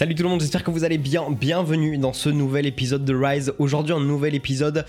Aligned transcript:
Salut 0.00 0.14
tout 0.14 0.22
le 0.22 0.30
monde, 0.30 0.40
j'espère 0.40 0.64
que 0.64 0.70
vous 0.70 0.84
allez 0.84 0.96
bien. 0.96 1.30
Bienvenue 1.30 1.98
dans 1.98 2.14
ce 2.14 2.30
nouvel 2.30 2.64
épisode 2.64 3.04
de 3.04 3.14
Rise. 3.14 3.52
Aujourd'hui, 3.58 3.92
un 3.92 4.00
nouvel 4.00 4.34
épisode 4.34 4.86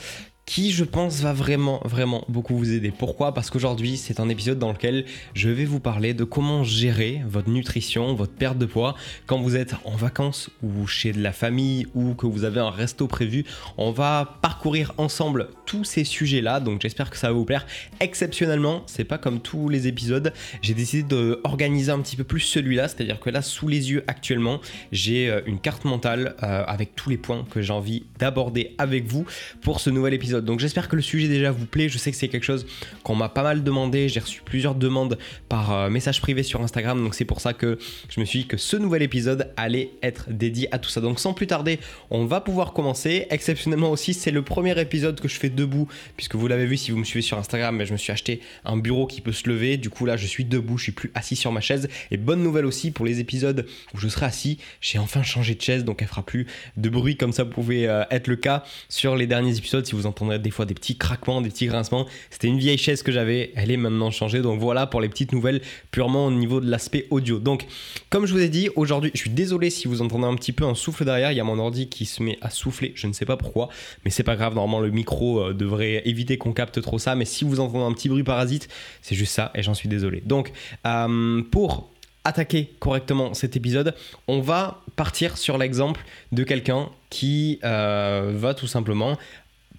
qui 0.51 0.73
je 0.73 0.83
pense 0.83 1.21
va 1.21 1.31
vraiment 1.31 1.79
vraiment 1.85 2.25
beaucoup 2.27 2.57
vous 2.57 2.73
aider. 2.73 2.91
Pourquoi? 2.91 3.33
Parce 3.33 3.49
qu'aujourd'hui 3.49 3.96
c'est 3.96 4.19
un 4.19 4.27
épisode 4.27 4.59
dans 4.59 4.73
lequel 4.73 5.05
je 5.33 5.47
vais 5.47 5.63
vous 5.63 5.79
parler 5.79 6.13
de 6.13 6.26
comment 6.26 6.65
gérer 6.65 7.21
votre 7.26 7.49
nutrition, 7.49 8.15
votre 8.15 8.33
perte 8.33 8.58
de 8.58 8.65
poids 8.65 8.95
quand 9.27 9.40
vous 9.40 9.55
êtes 9.55 9.76
en 9.85 9.95
vacances 9.95 10.49
ou 10.62 10.87
chez 10.87 11.13
de 11.13 11.22
la 11.22 11.31
famille 11.31 11.87
ou 11.95 12.15
que 12.15 12.26
vous 12.26 12.44
avez 12.44 12.59
un 12.59 12.69
resto 12.69 13.08
prévu. 13.08 13.45
On 13.77 13.91
va 13.91 14.40
parcourir 14.41 14.94
ensemble 14.97 15.47
tous 15.65 15.85
ces 15.85 16.03
sujets 16.03 16.41
là 16.41 16.59
donc 16.59 16.81
j'espère 16.81 17.09
que 17.09 17.18
ça 17.18 17.27
va 17.27 17.34
vous 17.34 17.45
plaire. 17.45 17.66
Exceptionnellement, 18.02 18.84
c'est 18.88 19.05
pas 19.05 19.18
comme 19.18 19.40
tous 19.40 19.70
les 19.70 19.88
épisodes, 19.88 20.34
j'ai 20.62 20.73
décidé 20.73 21.04
d'organiser 21.04 21.94
un 21.94 22.02
petit 22.02 22.18
peu 22.18 22.26
plus 22.26 22.41
celui-là, 22.41 22.90
c'est-à-dire 22.90 23.22
que 23.22 23.30
là 23.30 23.41
sous 23.41 23.70
les 23.70 23.91
yeux 23.91 24.04
actuellement 24.08 24.59
j'ai 24.91 25.30
euh, 25.30 25.40
une 25.45 25.62
carte 25.62 25.86
mentale 25.86 26.36
euh, 26.44 26.66
avec 26.68 26.94
tous 26.98 27.09
les 27.09 27.18
points 27.18 27.45
que 27.49 27.62
j'ai 27.62 27.72
envie 27.72 28.04
d'aborder 28.20 28.76
avec 28.77 29.05
vous 29.05 29.26
pour 29.62 29.80
ce 29.80 29.90
nouvel 29.90 30.13
épisode. 30.13 30.41
Donc 30.44 30.59
j'espère 30.59 30.88
que 30.88 30.95
le 30.95 31.02
sujet 31.02 31.27
déjà 31.27 31.52
vous 31.52 31.66
plaît. 31.66 31.90
Je 31.90 31.98
sais 31.98 32.12
que 32.12 32.18
c'est 32.18 32.27
quelque 32.27 32.44
chose 32.44 32.66
qu'on 33.04 33.16
m'a 33.16 33.30
pas 33.30 33.44
mal 33.44 33.63
demandé. 33.63 34.09
J'ai 34.09 34.20
reçu 34.20 34.41
plusieurs 34.44 34.76
demandes 34.76 35.17
par 35.50 35.72
euh, 35.72 35.90
message 35.90 36.22
privé 36.22 36.44
sur 36.44 36.62
Instagram. 36.62 37.02
Donc 37.04 37.16
c'est 37.16 37.26
pour 37.26 37.41
ça 37.41 37.54
que 37.54 37.77
je 38.09 38.20
me 38.20 38.26
suis 38.26 38.40
dit 38.40 38.48
que 38.48 38.58
ce 38.58 38.77
nouvel 38.77 39.02
épisode 39.02 39.52
allait 39.58 39.91
être 40.02 40.30
dédié 40.31 40.67
à 40.73 40.80
tout 40.80 40.90
ça. 40.90 41.02
Donc 41.02 41.20
sans 41.20 41.34
plus 41.34 41.48
tarder, 41.48 41.80
on 42.09 42.26
va 42.26 42.41
pouvoir 42.41 42.73
commencer. 42.73 43.27
Exceptionnellement 43.30 43.91
aussi, 43.91 44.14
c'est 44.14 44.31
le 44.31 44.41
premier 44.41 44.80
épisode 44.80 45.20
que 45.20 45.27
je 45.27 45.40
fais 45.40 45.50
debout. 45.50 45.88
Puisque 46.17 46.36
vous 46.36 46.48
l'avez 46.48 46.66
vu 46.66 46.78
si 46.78 46.92
vous 46.92 46.98
me 46.98 47.03
suivez 47.03 47.22
sur 47.22 47.38
Instagram, 47.38 47.76
mais 47.76 47.86
je 47.86 47.94
me 47.94 47.98
suis 47.98 48.12
acheté 48.12 48.42
un 48.66 48.78
bureau 48.78 49.08
qui 49.08 49.22
peut 49.22 49.31
se 49.31 49.48
lever. 49.50 49.78
Du 49.78 49.89
coup 49.89 50.05
là, 50.05 50.17
je 50.17 50.26
suis 50.26 50.45
debout. 50.45 50.78
Je 50.78 50.84
suis 50.84 50.92
plus 50.92 51.12
assis 51.16 51.36
sur 51.36 51.52
ma 51.52 51.62
chaise. 51.62 51.89
Et 52.12 52.17
bonne 52.17 52.44
nouvelle 52.44 52.66
aussi 52.66 52.92
pour 52.92 53.05
les 53.05 53.20
épisodes 53.20 53.66
où 53.94 53.97
je 53.97 54.08
serai 54.08 54.25
assis. 54.25 54.58
J'ai 54.81 55.00
enfin 55.00 55.23
changé 55.23 55.56
de 55.56 55.62
chaise. 55.62 55.84
Donc 55.86 56.02
elle 56.02 56.08
fera 56.08 56.25
plus 56.25 56.47
de 56.78 56.89
bruit 56.89 57.17
comme 57.17 57.31
ça 57.31 57.45
pouvait 57.45 57.88
euh, 57.88 58.03
être 58.09 58.28
le 58.28 58.36
cas 58.36 58.64
sur 58.89 59.16
les 59.16 59.28
derniers 59.28 59.58
épisodes 59.58 59.86
si 59.86 59.94
vous 59.94 60.06
entendez 60.06 60.31
des 60.38 60.52
fois 60.52 60.66
des 60.66 60.74
petits 60.74 60.98
craquements, 60.98 61.42
des 61.42 61.50
petits 61.50 61.68
grincements. 61.68 62.06
C'était 62.30 62.48
une 62.48 62.58
vieille 62.58 62.78
chaise 62.78 63.04
que 63.04 63.12
j'avais, 63.12 63.52
elle 63.56 63.72
est 63.72 63.78
maintenant 63.78 64.12
changée. 64.12 64.42
Donc 64.42 64.60
voilà 64.60 64.88
pour 64.88 65.02
les 65.02 65.10
petites 65.10 65.32
nouvelles 65.32 65.62
purement 65.92 66.28
au 66.28 66.32
niveau 66.32 66.62
de 66.62 66.70
l'aspect 66.70 67.08
audio. 67.10 67.40
Donc 67.40 67.66
comme 68.10 68.26
je 68.26 68.34
vous 68.34 68.42
ai 68.42 68.50
dit, 68.50 68.70
aujourd'hui, 68.76 69.12
je 69.14 69.20
suis 69.20 69.30
désolé 69.30 69.70
si 69.70 69.88
vous 69.88 70.02
entendez 70.02 70.26
un 70.26 70.36
petit 70.36 70.52
peu 70.52 70.66
un 70.66 70.76
souffle 70.76 71.06
derrière. 71.06 71.32
Il 71.32 71.38
y 71.38 71.42
a 71.42 71.44
mon 71.44 71.59
ordi 71.59 71.88
qui 71.88 72.06
se 72.06 72.22
met 72.24 72.38
à 72.42 72.50
souffler, 72.50 72.94
je 72.96 73.08
ne 73.08 73.14
sais 73.14 73.26
pas 73.26 73.38
pourquoi, 73.38 73.70
mais 74.06 74.12
c'est 74.12 74.24
pas 74.24 74.36
grave. 74.36 74.56
Normalement, 74.56 74.80
le 74.80 74.92
micro 74.92 75.40
euh, 75.40 75.54
devrait 75.54 76.02
éviter 76.06 76.38
qu'on 76.38 76.54
capte 76.54 76.82
trop 76.82 77.00
ça. 77.00 77.16
Mais 77.16 77.26
si 77.26 77.44
vous 77.44 77.59
entendez 77.59 77.84
un 77.84 77.94
petit 77.94 78.09
bruit 78.09 78.24
parasite, 78.24 78.70
c'est 79.02 79.16
juste 79.16 79.34
ça 79.34 79.52
et 79.56 79.64
j'en 79.64 79.74
suis 79.74 79.90
désolé. 79.90 80.22
Donc 80.26 80.52
euh, 80.86 81.42
pour 81.52 81.92
attaquer 82.24 82.72
correctement 82.80 83.34
cet 83.34 83.56
épisode, 83.56 83.96
on 84.28 84.42
va 84.42 84.82
partir 84.96 85.38
sur 85.38 85.58
l'exemple 85.58 86.02
de 86.32 86.44
quelqu'un 86.44 86.90
qui 87.09 87.59
euh, 87.64 88.32
va 88.36 88.54
tout 88.54 88.68
simplement 88.68 89.18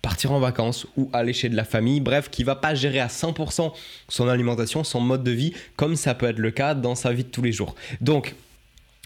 partir 0.02 0.32
en 0.32 0.40
vacances 0.40 0.86
ou 0.96 1.08
aller 1.12 1.32
chez 1.32 1.48
de 1.48 1.56
la 1.56 1.64
famille, 1.64 2.00
bref, 2.00 2.28
qui 2.28 2.44
va 2.44 2.56
pas 2.56 2.74
gérer 2.74 3.00
à 3.00 3.06
100% 3.06 3.72
son 4.08 4.28
alimentation, 4.28 4.84
son 4.84 5.00
mode 5.00 5.22
de 5.22 5.30
vie, 5.30 5.54
comme 5.76 5.96
ça 5.96 6.14
peut 6.14 6.26
être 6.26 6.38
le 6.38 6.50
cas 6.50 6.74
dans 6.74 6.96
sa 6.96 7.12
vie 7.12 7.24
de 7.24 7.28
tous 7.28 7.42
les 7.42 7.52
jours. 7.52 7.76
Donc, 8.00 8.34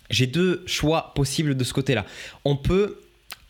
j'ai 0.09 0.27
deux 0.27 0.63
choix 0.67 1.13
possibles 1.15 1.57
de 1.57 1.65
ce 1.65 1.75
côté-là. 1.75 2.07
On 2.45 2.57
peut 2.57 3.01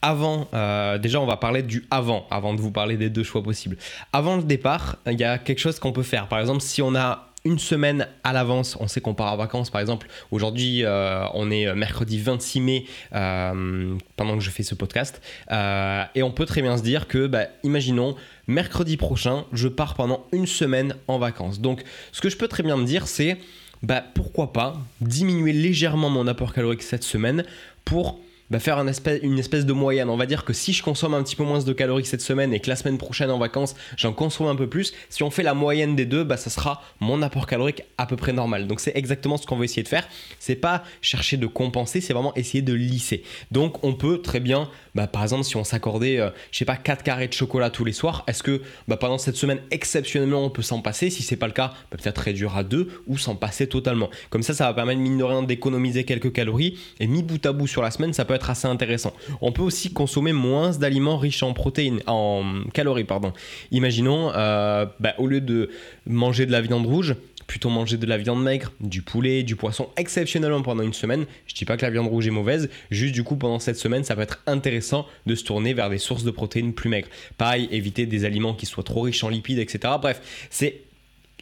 avant, 0.03 0.49
euh, 0.55 0.99
déjà 0.99 1.21
on 1.21 1.27
va 1.27 1.37
parler 1.37 1.63
du 1.63 1.85
avant, 1.91 2.27
avant 2.31 2.55
de 2.55 2.61
vous 2.61 2.71
parler 2.71 2.97
des 2.97 3.11
deux 3.11 3.25
choix 3.25 3.43
possibles. 3.43 3.77
Avant 4.13 4.37
le 4.37 4.43
départ, 4.43 4.97
il 5.07 5.19
y 5.19 5.25
a 5.25 5.39
quelque 5.39 5.59
chose 5.59 5.79
qu'on 5.79 5.93
peut 5.93 6.03
faire. 6.03 6.29
Par 6.29 6.39
exemple, 6.39 6.61
si 6.61 6.83
on 6.83 6.95
a 6.95 7.26
une 7.47 7.61
semaine 7.61 8.09
à 8.25 8.33
l'avance, 8.33 8.77
on 8.81 8.89
sait 8.89 9.01
qu'on 9.01 9.15
part 9.15 9.33
en 9.33 9.37
vacances. 9.37 9.71
Par 9.71 9.81
exemple, 9.81 10.09
aujourd'hui, 10.33 10.85
euh, 10.85 11.25
on 11.33 11.49
est 11.51 11.73
mercredi 11.75 12.19
26 12.19 12.61
mai 12.61 12.85
euh, 13.15 13.95
pendant 14.17 14.37
que 14.37 14.43
je 14.43 14.51
fais 14.51 14.65
ce 14.65 14.75
podcast. 14.75 15.23
Euh, 15.53 16.03
et 16.17 16.25
on 16.25 16.33
peut 16.33 16.45
très 16.45 16.61
bien 16.61 16.77
se 16.77 16.83
dire 16.83 17.07
que, 17.07 17.29
bah, 17.29 17.47
imaginons, 17.63 18.17
mercredi 18.49 18.97
prochain, 18.97 19.45
je 19.53 19.69
pars 19.69 19.95
pendant 19.95 20.27
une 20.33 20.47
semaine 20.47 20.97
en 21.07 21.19
vacances. 21.19 21.61
Donc, 21.61 21.85
ce 22.11 22.21
que 22.21 22.29
je 22.29 22.37
peux 22.37 22.49
très 22.49 22.65
bien 22.65 22.77
me 22.77 22.85
dire, 22.85 23.07
c'est 23.07 23.39
bah, 23.85 24.03
pourquoi 24.15 24.53
pas 24.53 24.77
diminuer 25.01 25.53
légèrement 25.53 26.11
mon 26.11 26.27
apport 26.27 26.53
calorique 26.53 26.83
cette 26.83 27.05
semaine 27.05 27.45
pour 27.85 28.19
faire 28.59 28.79
une 28.79 28.89
espèce, 28.89 29.21
une 29.23 29.39
espèce 29.39 29.67
de 29.67 29.73
moyenne. 29.73 30.09
On 30.09 30.17
va 30.17 30.27
dire 30.27 30.45
que 30.45 30.53
si 30.53 30.73
je 30.73 30.83
consomme 30.83 31.15
un 31.15 31.23
petit 31.23 31.37
peu 31.37 31.45
moins 31.45 31.63
de 31.63 31.73
calories 31.73 32.05
cette 32.05 32.21
semaine 32.21 32.55
et 32.55 32.61
que 32.61 32.69
la 32.69 32.77
semaine 32.77 32.99
prochaine 32.99 33.31
en 33.31 33.39
vacances, 33.39 33.75
j'en 33.97 34.13
consomme 34.13 34.47
un 34.47 34.57
peu 34.57 34.69
plus, 34.69 34.93
si 35.09 35.23
on 35.23 35.31
fait 35.31 35.43
la 35.43 35.55
moyenne 35.55 35.97
des 35.97 36.07
deux, 36.07 36.25
bah, 36.25 36.37
ça 36.37 36.51
sera 36.51 36.83
mon 37.01 37.23
apport 37.23 37.47
calorique 37.47 37.83
à 37.99 38.07
peu 38.07 38.17
près 38.17 38.33
normal. 38.33 38.67
Donc 38.67 38.81
c'est 38.81 38.97
exactement 38.97 39.37
ce 39.37 39.47
qu'on 39.47 39.57
veut 39.57 39.65
essayer 39.65 39.83
de 39.83 39.89
faire. 39.89 40.09
C'est 40.39 40.57
pas 40.57 40.85
chercher 41.01 41.37
de 41.37 41.47
compenser, 41.47 42.01
c'est 42.01 42.13
vraiment 42.13 42.35
essayer 42.37 42.63
de 42.63 42.73
lisser. 42.73 43.25
Donc 43.51 43.83
on 43.85 43.95
peut 43.95 44.23
très 44.23 44.41
bien, 44.41 44.69
bah, 44.95 45.07
par 45.07 45.23
exemple, 45.23 45.45
si 45.45 45.57
on 45.57 45.65
s'accordait, 45.65 46.19
euh, 46.19 46.31
je 46.53 46.59
sais 46.59 46.65
pas, 46.65 46.77
4 46.77 47.03
carrés 47.03 47.29
de 47.29 47.33
chocolat 47.33 47.71
tous 47.71 47.85
les 47.85 47.93
soirs, 47.93 48.25
est-ce 48.27 48.43
que 48.43 48.63
bah, 48.89 48.97
pendant 48.97 49.19
cette 49.19 49.37
semaine, 49.37 49.61
exceptionnellement, 49.71 50.45
on 50.45 50.51
peut 50.51 50.63
s'en 50.63 50.81
passer? 50.81 51.11
Si 51.11 51.23
c'est 51.23 51.37
pas 51.37 51.47
le 51.47 51.53
cas, 51.53 51.75
bah, 51.91 51.99
peut-être 52.01 52.19
réduire 52.19 52.57
à 52.57 52.63
2 52.63 53.03
ou 53.07 53.19
s'en 53.19 53.35
passer 53.35 53.67
totalement. 53.67 54.09
Comme 54.31 54.43
ça, 54.43 54.55
ça 54.55 54.67
va 54.67 54.75
permettre, 54.75 55.01
mine 55.01 55.19
de 55.19 55.25
rien, 55.25 55.43
d'économiser 55.43 56.05
quelques 56.05 56.33
calories 56.33 56.79
et 57.01 57.07
mis 57.07 57.23
bout 57.23 57.45
à 57.45 57.53
bout 57.53 57.67
sur 57.67 57.83
la 57.83 57.91
semaine, 57.91 58.13
ça 58.13 58.25
peut 58.25 58.36
être 58.37 58.51
assez 58.51 58.69
intéressant. 58.69 59.13
On 59.41 59.53
peut 59.53 59.63
aussi 59.63 59.93
consommer 59.93 60.33
moins 60.33 60.71
d'aliments 60.71 61.19
riches 61.19 61.43
en 61.43 61.53
protéines, 61.53 62.01
en 62.07 62.45
calories, 62.73 63.05
pardon. 63.05 63.33
Imaginons, 63.71 64.33
euh, 64.35 64.87
bah, 65.01 65.15
au 65.19 65.27
lieu 65.27 65.41
de 65.41 65.71
manger 66.07 66.47
de 66.47 66.53
la 66.53 66.61
viande 66.61 66.87
rouge, 66.87 67.17
plutôt 67.47 67.69
manger 67.69 67.97
de 67.97 68.07
la 68.07 68.19
viande 68.19 68.43
maigre, 68.43 68.73
du 68.81 69.03
poulet, 69.03 69.43
du 69.43 69.57
poisson, 69.57 69.89
exceptionnellement 69.97 70.63
pendant 70.63 70.83
une 70.83 70.93
semaine. 70.93 71.27
Je 71.47 71.55
dis 71.55 71.65
pas 71.65 71.77
que 71.77 71.83
la 71.83 71.91
viande 71.91 72.09
rouge 72.09 72.27
est 72.27 72.33
mauvaise, 72.33 72.69
juste 72.91 73.15
du 73.15 73.23
coup 73.23 73.37
pendant 73.37 73.59
cette 73.59 73.77
semaine, 73.77 74.05
ça 74.05 74.15
peut 74.17 74.23
être 74.23 74.43
intéressant 74.47 75.07
de 75.27 75.35
se 75.35 75.45
tourner 75.45 75.75
vers 75.75 75.91
des 75.91 75.99
sources 75.99 76.25
de 76.25 76.31
protéines 76.31 76.73
plus 76.73 76.89
maigres. 76.89 77.09
Pareil, 77.39 77.69
éviter 77.71 78.07
des 78.07 78.25
aliments 78.25 78.55
qui 78.55 78.67
soient 78.67 78.85
trop 78.85 79.03
riches 79.03 79.23
en 79.25 79.29
lipides, 79.29 79.59
etc. 79.59 79.95
Bref, 80.01 80.49
c'est 80.51 80.83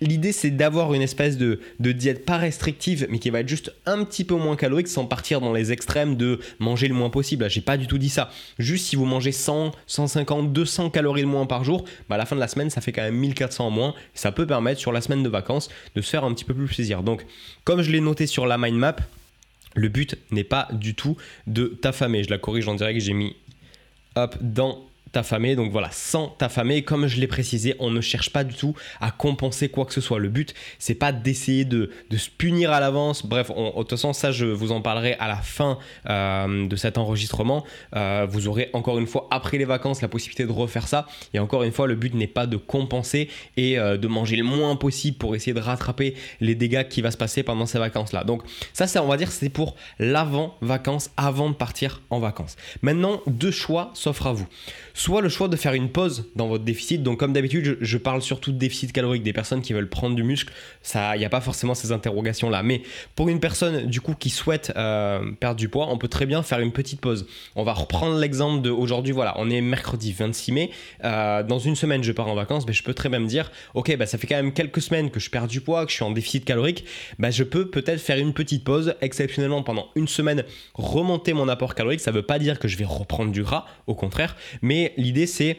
L'idée, 0.01 0.33
c'est 0.33 0.51
d'avoir 0.51 0.93
une 0.93 1.03
espèce 1.03 1.37
de, 1.39 1.61
diète 1.79 2.25
pas 2.25 2.37
restrictive, 2.37 3.07
mais 3.11 3.21
qui 3.21 3.31
va 3.31 3.41
être 3.41 3.49
juste 3.49 3.73
un 3.87 4.05
petit 4.05 4.25
peu 4.25 4.35
moins 4.35 4.57
calorique 4.57 4.89
sans 4.89 5.07
partir 5.07 5.41
dans 5.41 5.53
les 5.53 5.71
extrêmes 5.71 6.17
de 6.17 6.41
manger 6.59 6.89
le 6.89 6.95
moins 6.95 7.11
possible. 7.11 7.49
J'ai 7.49 7.61
pas 7.61 7.77
du 7.77 7.87
tout 7.87 7.99
dit 7.99 8.09
ça. 8.09 8.31
Juste 8.59 8.87
si 8.87 8.97
vous 8.97 9.05
mangez 9.05 9.31
100, 9.31 9.73
150, 9.87 10.53
200 10.53 10.91
calories 10.91 11.23
de 11.23 11.27
moins 11.27 11.47
par 11.47 11.63
jour, 11.63 11.85
bah 12.09 12.17
à 12.17 12.19
la 12.19 12.27
fin 12.27 12.35
de 12.35 12.41
la 12.41 12.49
semaine, 12.49 12.71
ça 12.71 12.81
fait 12.81 12.91
quand 12.91 13.03
même 13.03 13.15
1400 13.15 13.67
en 13.67 13.71
moins. 13.71 13.95
ça 14.15 14.33
peut 14.33 14.47
permettre 14.47 14.81
sur 14.81 14.91
la 14.91 15.01
semaine 15.01 15.23
de 15.23 15.29
vacances 15.29 15.69
de 15.95 16.01
se 16.01 16.11
faire 16.11 16.25
un 16.25 16.35
petit 16.35 16.45
peu 16.45 16.55
plus 16.55 16.67
plaisir. 16.67 17.05
Donc, 17.05 17.25
comme 17.63 17.83
je 17.83 17.91
l'ai 17.93 18.01
noté 18.01 18.27
sur 18.27 18.47
la 18.47 18.59
mind 18.59 18.77
map, 18.77 18.97
le 19.77 19.89
but 19.89 20.17
n'est 20.33 20.45
pas 20.45 20.69
du 20.73 20.95
tout 20.95 21.17
de 21.47 21.67
t'affamer. 21.67 22.25
Je 22.25 22.31
la 22.31 22.39
corrige 22.39 22.67
en 22.67 22.75
direct, 22.75 23.01
j'ai 23.01 23.13
mis 23.13 23.37
hop 24.17 24.37
dans 24.41 24.85
t'affamer. 25.15 25.57
Donc 25.57 25.73
voilà, 25.73 25.89
sans 25.91 26.29
t'affamer, 26.29 26.83
comme 26.83 27.07
je 27.07 27.19
l'ai 27.19 27.27
précisé, 27.27 27.75
on 27.79 27.91
ne 27.91 28.01
cherche 28.01 28.31
pas 28.31 28.45
du 28.45 28.55
tout 28.55 28.75
à 29.01 29.11
compenser 29.11 29.69
quoi 29.69 29.87
que 29.87 29.93
ce 29.93 30.01
soit. 30.01 30.19
Le 30.19 30.29
but, 30.29 30.55
c'est 30.79 30.95
pas 30.95 31.13
d'essayer 31.13 31.65
de, 31.65 31.91
se 32.15 32.29
punir 32.31 32.71
à 32.71 32.81
l'avance. 32.81 33.25
Bref, 33.27 33.49
de 33.49 33.79
toute 33.79 33.91
façon, 33.91 34.13
ça, 34.13 34.31
je 34.31 34.45
vous 34.45 34.73
en 34.73 34.81
parlerai 34.81 35.15
à 35.15 35.29
la 35.29 35.37
fin 35.37 35.79
euh, 36.09 36.67
de 36.67 36.77
cet 36.77 36.99
enregistrement. 36.99 37.65
Euh, 37.97 38.27
vous 38.29 38.49
aurez 38.49 38.71
encore 38.73 38.99
une 38.99 39.07
fois, 39.07 39.27
après 39.31 39.59
les 39.59 39.65
vacances, 39.65 40.03
la 40.03 40.09
possibilité 40.09 40.45
de 40.45 40.53
refaire 40.53 40.87
ça. 40.89 41.07
Et 41.33 41.39
encore 41.39 41.63
une 41.63 41.73
fois, 41.73 41.87
le 41.87 41.95
but 41.95 42.15
n'est 42.15 42.27
pas 42.27 42.47
de 42.47 42.57
compenser 42.57 43.29
et 43.57 43.79
euh, 43.79 43.97
de 43.97 44.09
manger 44.09 44.37
le 44.37 44.45
moins 44.45 44.77
possible 44.77 45.17
pour 45.17 45.35
essayer 45.35 45.55
de 45.55 45.61
rattraper 45.61 46.15
les 46.41 46.55
dégâts 46.55 46.87
qui 46.89 47.03
va 47.03 47.11
se 47.11 47.17
passer 47.17 47.43
pendant 47.43 47.67
ces 47.67 47.79
vacances-là. 47.79 48.25
Donc 48.25 48.43
ça, 48.73 48.87
c'est, 48.87 48.99
on 48.99 49.09
va 49.09 49.17
dire, 49.17 49.31
c'est 49.31 49.49
pour 49.49 49.77
l'avant-vacances, 49.99 51.11
avant 51.17 51.49
de 51.49 51.55
partir 51.55 52.03
en 52.11 52.19
vacances. 52.19 52.57
Maintenant, 52.83 53.21
deux 53.27 53.51
choix 53.51 53.91
s'offrent 53.95 54.27
à 54.27 54.33
vous 54.33 54.47
soit 55.05 55.21
le 55.21 55.29
choix 55.29 55.49
de 55.49 55.57
faire 55.57 55.75
une 55.75 55.91
pause 55.91 56.31
dans 56.35 56.49
votre 56.49 56.65
déficit. 56.65 57.03
Donc 57.03 57.19
comme 57.19 57.35
d'habitude, 57.35 57.77
je, 57.79 57.99
parle 57.99 58.23
surtout 58.23 58.53
de 58.53 58.57
déficit 58.57 58.91
calorique 58.91 59.23
des 59.23 59.35
personnes 59.35 59.61
qui 59.61 59.75
veulent 59.75 59.91
prendre 59.91 60.17
du 60.17 60.23
muscle. 60.23 60.51
Il 60.95 61.19
n'y 61.19 61.27
a 61.27 61.29
pas 61.29 61.43
forcément 61.43 61.75
ces 61.75 61.93
interrogations 61.93 62.49
là. 62.49 62.63
Mais 62.63 62.81
pour 63.15 63.29
une 63.29 63.39
personne 63.39 63.85
du 63.85 64.01
coup 64.01 64.15
qui 64.15 64.31
souhaite 64.31 64.73
euh, 64.77 65.31
perdre 65.39 65.57
du 65.57 65.69
poids, 65.69 65.89
on 65.91 65.99
peut 65.99 66.09
très 66.09 66.25
bien 66.25 66.43
faire 66.43 66.59
une 66.61 66.73
petite 66.73 67.03
pause. 67.03 67.27
On 67.55 67.65
va 67.65 67.75
reprendre 67.75 68.19
l'exemple 68.19 68.63
de 68.63 68.71
aujourd'hui. 68.71 69.13
Voilà, 69.13 69.35
on 69.37 69.51
est 69.51 69.61
mercredi 69.61 70.11
26 70.11 70.53
mai. 70.53 70.71
Euh, 71.05 71.43
dans 71.43 71.59
une 71.59 71.77
semaine, 71.77 72.03
je 72.03 72.13
pars 72.13 72.29
en 72.29 72.35
vacances. 72.35 72.67
Mais 72.67 72.73
je 72.73 72.83
peux 72.83 72.95
très 72.95 73.11
bien 73.11 73.21
me 73.21 73.29
dire, 73.29 73.53
ok, 73.75 73.95
bah 73.99 74.07
ça 74.07 74.17
fait 74.17 74.27
quand 74.27 74.37
même 74.37 74.55
quelques 74.55 74.81
semaines 74.81 75.11
que 75.11 75.21
je 75.21 75.29
perds 75.29 75.49
du 75.49 75.61
poids, 75.61 75.85
que 75.85 75.91
je 75.91 75.97
suis 75.97 76.05
en 76.05 76.13
déficit 76.13 76.47
calorique. 76.47 76.87
Bah 77.19 77.31
je 77.31 77.45
peux 77.45 77.69
peut-être 77.69 78.01
faire 78.01 78.17
une 78.17 78.33
petite 78.33 78.65
pause 78.65 78.95
exceptionnellement 79.03 79.63
pendant 79.63 79.89
une 79.97 80.09
semaine, 80.09 80.45
remonter 80.73 81.35
mon 81.35 81.49
apport 81.49 81.75
calorique. 81.75 82.01
Ça 82.01 82.11
ne 82.11 82.17
veut 82.17 82.23
pas 82.23 82.39
dire 82.39 82.59
que 82.59 82.69
je 82.69 82.79
vais 82.79 82.87
reprendre 82.87 83.33
du 83.33 83.43
gras, 83.43 83.67
au 83.87 83.95
contraire, 83.95 84.35
mais 84.63 84.94
l'idée 84.97 85.27
c'est 85.27 85.59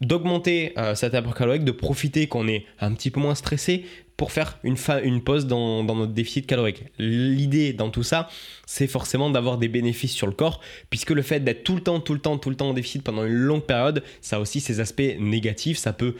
d'augmenter 0.00 0.72
euh, 0.78 0.94
apport 1.12 1.34
calorique, 1.34 1.64
de 1.64 1.72
profiter 1.72 2.26
qu'on 2.26 2.48
est 2.48 2.66
un 2.80 2.92
petit 2.92 3.10
peu 3.10 3.20
moins 3.20 3.34
stressé 3.34 3.84
pour 4.16 4.32
faire 4.32 4.58
une, 4.62 4.76
une 5.04 5.22
pause 5.22 5.46
dans, 5.46 5.82
notre 5.82 6.12
déficit 6.12 6.46
calorique. 6.46 6.84
L'idée 6.98 7.72
dans 7.72 7.90
tout 7.90 8.02
ça, 8.02 8.28
c'est 8.66 8.86
forcément 8.86 9.30
d'avoir 9.30 9.58
des 9.58 9.68
bénéfices 9.68 10.12
sur 10.12 10.26
le 10.26 10.32
corps, 10.32 10.60
puisque 10.88 11.10
le 11.10 11.22
fait 11.22 11.40
d'être 11.40 11.64
tout 11.64 11.74
le 11.74 11.82
temps, 11.82 12.00
tout 12.00 12.14
le 12.14 12.20
temps, 12.20 12.38
tout 12.38 12.50
le 12.50 12.56
temps 12.56 12.70
en 12.70 12.74
déficit 12.74 13.02
pendant 13.02 13.24
une 13.24 13.34
longue 13.34 13.64
période, 13.64 14.02
ça 14.22 14.36
a 14.36 14.40
aussi 14.40 14.60
ses 14.60 14.80
aspects 14.80 15.16
négatifs, 15.18 15.76
ça 15.76 15.92
peut 15.92 16.14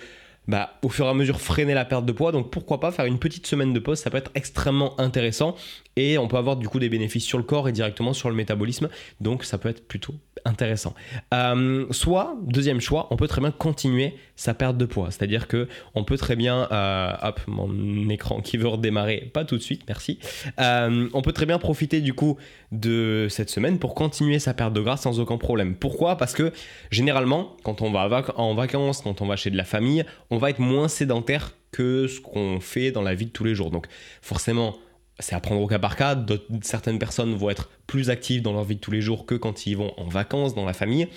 bah, 0.49 0.79
au 0.83 0.89
fur 0.89 1.07
et 1.07 1.09
à 1.09 1.15
mesure 1.15 1.41
freiner 1.41 1.75
la 1.75 1.85
perte 1.85 2.07
de 2.07 2.13
poids. 2.13 2.33
Donc 2.33 2.51
pourquoi 2.51 2.81
pas 2.81 2.93
faire 2.93 3.05
une 3.05 3.19
petite 3.19 3.47
semaine 3.47 3.73
de 3.73 3.79
pause, 3.79 3.99
ça 3.99 4.11
peut 4.11 4.19
être 4.19 4.31
extrêmement 4.35 4.99
intéressant 5.01 5.57
et 5.97 6.19
on 6.19 6.29
peut 6.29 6.37
avoir 6.37 6.57
du 6.57 6.69
coup 6.69 6.79
des 6.79 6.89
bénéfices 6.89 7.25
sur 7.25 7.39
le 7.39 7.45
corps 7.45 7.69
et 7.69 7.73
directement 7.73 8.13
sur 8.13 8.29
le 8.29 8.37
métabolisme. 8.37 8.89
Donc 9.21 9.45
ça 9.45 9.59
peut 9.59 9.69
être 9.69 9.87
plutôt 9.89 10.15
intéressant. 10.45 10.95
Euh, 11.35 11.87
soit, 11.91 12.37
deuxième 12.43 12.81
choix, 12.81 13.09
on 13.11 13.17
peut 13.17 13.29
très 13.29 13.41
bien 13.41 13.51
continuer 13.51 14.15
sa 14.37 14.55
perte 14.55 14.77
de 14.77 14.85
poids. 14.85 15.11
C'est-à-dire 15.11 15.49
que 15.49 15.69
on 15.95 16.05
peut 16.05 16.19
très 16.19 16.37
bien, 16.37 16.69
euh, 16.71 17.13
hop, 17.23 17.41
mon 17.47 18.09
écran 18.11 18.41
qui 18.41 18.57
veut 18.59 18.69
redémarrer, 18.69 19.31
pas 19.33 19.45
tout 19.45 19.57
de 19.57 19.63
suite, 19.63 19.83
merci. 19.89 20.19
Euh, 20.61 21.09
on 21.15 21.23
peut 21.23 21.33
très 21.33 21.47
bien 21.47 21.59
profiter 21.59 22.01
du 22.01 22.13
coup 22.13 22.37
de 22.73 23.27
cette 23.31 23.51
semaine 23.51 23.79
pour 23.79 23.95
continuer 23.95 24.39
sa 24.39 24.53
perte 24.53 24.73
de 24.73 24.81
gras 24.81 24.99
sans 24.99 25.19
aucun 25.19 25.39
problème. 25.39 25.75
Pourquoi? 25.75 26.17
Parce 26.17 26.35
que 26.35 26.53
généralement, 26.91 27.57
quand 27.63 27.83
on 27.83 27.91
va 27.91 28.07
en 28.37 28.55
vacances, 28.55 29.01
quand 29.03 29.23
on 29.23 29.27
va 29.27 29.37
chez 29.37 29.51
de 29.51 29.57
la 29.57 29.65
famille, 29.65 30.05
va 30.39 30.51
être 30.51 30.59
moins 30.59 30.89
sédentaire 30.89 31.55
que 31.73 32.07
ce 32.07 32.21
qu'on 32.21 32.61
fait 32.61 32.91
dans 32.91 33.03
la 33.03 33.15
vie 33.15 33.27
de 33.27 33.31
tous 33.31 33.45
les 33.45 33.55
jours. 33.55 33.71
Donc 33.71 33.87
forcément, 34.23 34.77
c'est 35.19 35.35
à 35.35 35.41
prendre 35.41 35.61
au 35.61 35.67
cas 35.67 35.79
par 35.79 35.97
cas. 35.97 36.17
Certaines 36.63 36.99
personnes 36.99 37.35
vont 37.35 37.51
être 37.51 37.71
plus 37.87 38.11
actives 38.11 38.43
dans 38.43 38.53
leur 38.53 38.65
vie 38.65 38.77
de 38.77 38.81
tous 38.81 38.91
les 38.91 39.01
jours 39.01 39.27
que 39.27 39.35
quand 39.35 39.67
ils 39.67 39.77
vont 39.77 39.93
en 39.99 40.09
vacances 40.09 40.55
dans 40.55 40.65
la 40.65 40.73
famille. 40.73 41.09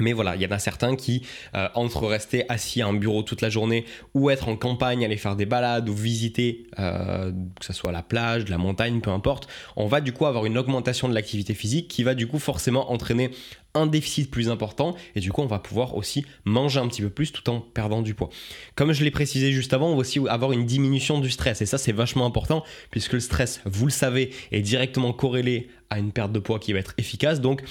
Mais 0.00 0.12
voilà, 0.12 0.36
il 0.36 0.42
y 0.42 0.46
en 0.46 0.50
a 0.50 0.58
certains 0.58 0.96
qui, 0.96 1.22
euh, 1.54 1.68
entre 1.74 2.06
rester 2.06 2.44
assis 2.48 2.82
à 2.82 2.86
un 2.86 2.94
bureau 2.94 3.22
toute 3.22 3.40
la 3.40 3.50
journée 3.50 3.84
ou 4.14 4.30
être 4.30 4.48
en 4.48 4.56
campagne, 4.56 5.04
aller 5.04 5.16
faire 5.16 5.36
des 5.36 5.46
balades 5.46 5.88
ou 5.88 5.94
visiter, 5.94 6.68
euh, 6.78 7.32
que 7.58 7.64
ce 7.64 7.72
soit 7.72 7.90
la 7.90 8.02
plage, 8.02 8.48
la 8.48 8.58
montagne, 8.58 9.00
peu 9.00 9.10
importe, 9.10 9.48
on 9.76 9.86
va 9.86 10.00
du 10.00 10.12
coup 10.12 10.26
avoir 10.26 10.46
une 10.46 10.56
augmentation 10.56 11.08
de 11.08 11.14
l'activité 11.14 11.54
physique 11.54 11.88
qui 11.88 12.04
va 12.04 12.14
du 12.14 12.28
coup 12.28 12.38
forcément 12.38 12.92
entraîner 12.92 13.30
un 13.74 13.86
déficit 13.86 14.30
plus 14.30 14.48
important 14.48 14.96
et 15.14 15.20
du 15.20 15.30
coup 15.30 15.42
on 15.42 15.46
va 15.46 15.58
pouvoir 15.58 15.94
aussi 15.94 16.24
manger 16.44 16.80
un 16.80 16.88
petit 16.88 17.02
peu 17.02 17.10
plus 17.10 17.32
tout 17.32 17.48
en 17.50 17.60
perdant 17.60 18.02
du 18.02 18.14
poids. 18.14 18.30
Comme 18.74 18.92
je 18.92 19.04
l'ai 19.04 19.10
précisé 19.10 19.52
juste 19.52 19.72
avant, 19.72 19.88
on 19.88 19.94
va 19.94 20.00
aussi 20.00 20.20
avoir 20.28 20.52
une 20.52 20.64
diminution 20.64 21.20
du 21.20 21.30
stress 21.30 21.60
et 21.62 21.66
ça 21.66 21.78
c'est 21.78 21.92
vachement 21.92 22.26
important 22.26 22.64
puisque 22.90 23.12
le 23.12 23.20
stress, 23.20 23.60
vous 23.64 23.86
le 23.86 23.92
savez, 23.92 24.30
est 24.52 24.62
directement 24.62 25.12
corrélé 25.12 25.68
à 25.90 25.98
une 25.98 26.12
perte 26.12 26.32
de 26.32 26.38
poids 26.38 26.58
qui 26.58 26.72
va 26.72 26.80
être 26.80 26.94
efficace. 26.98 27.40
Donc 27.40 27.62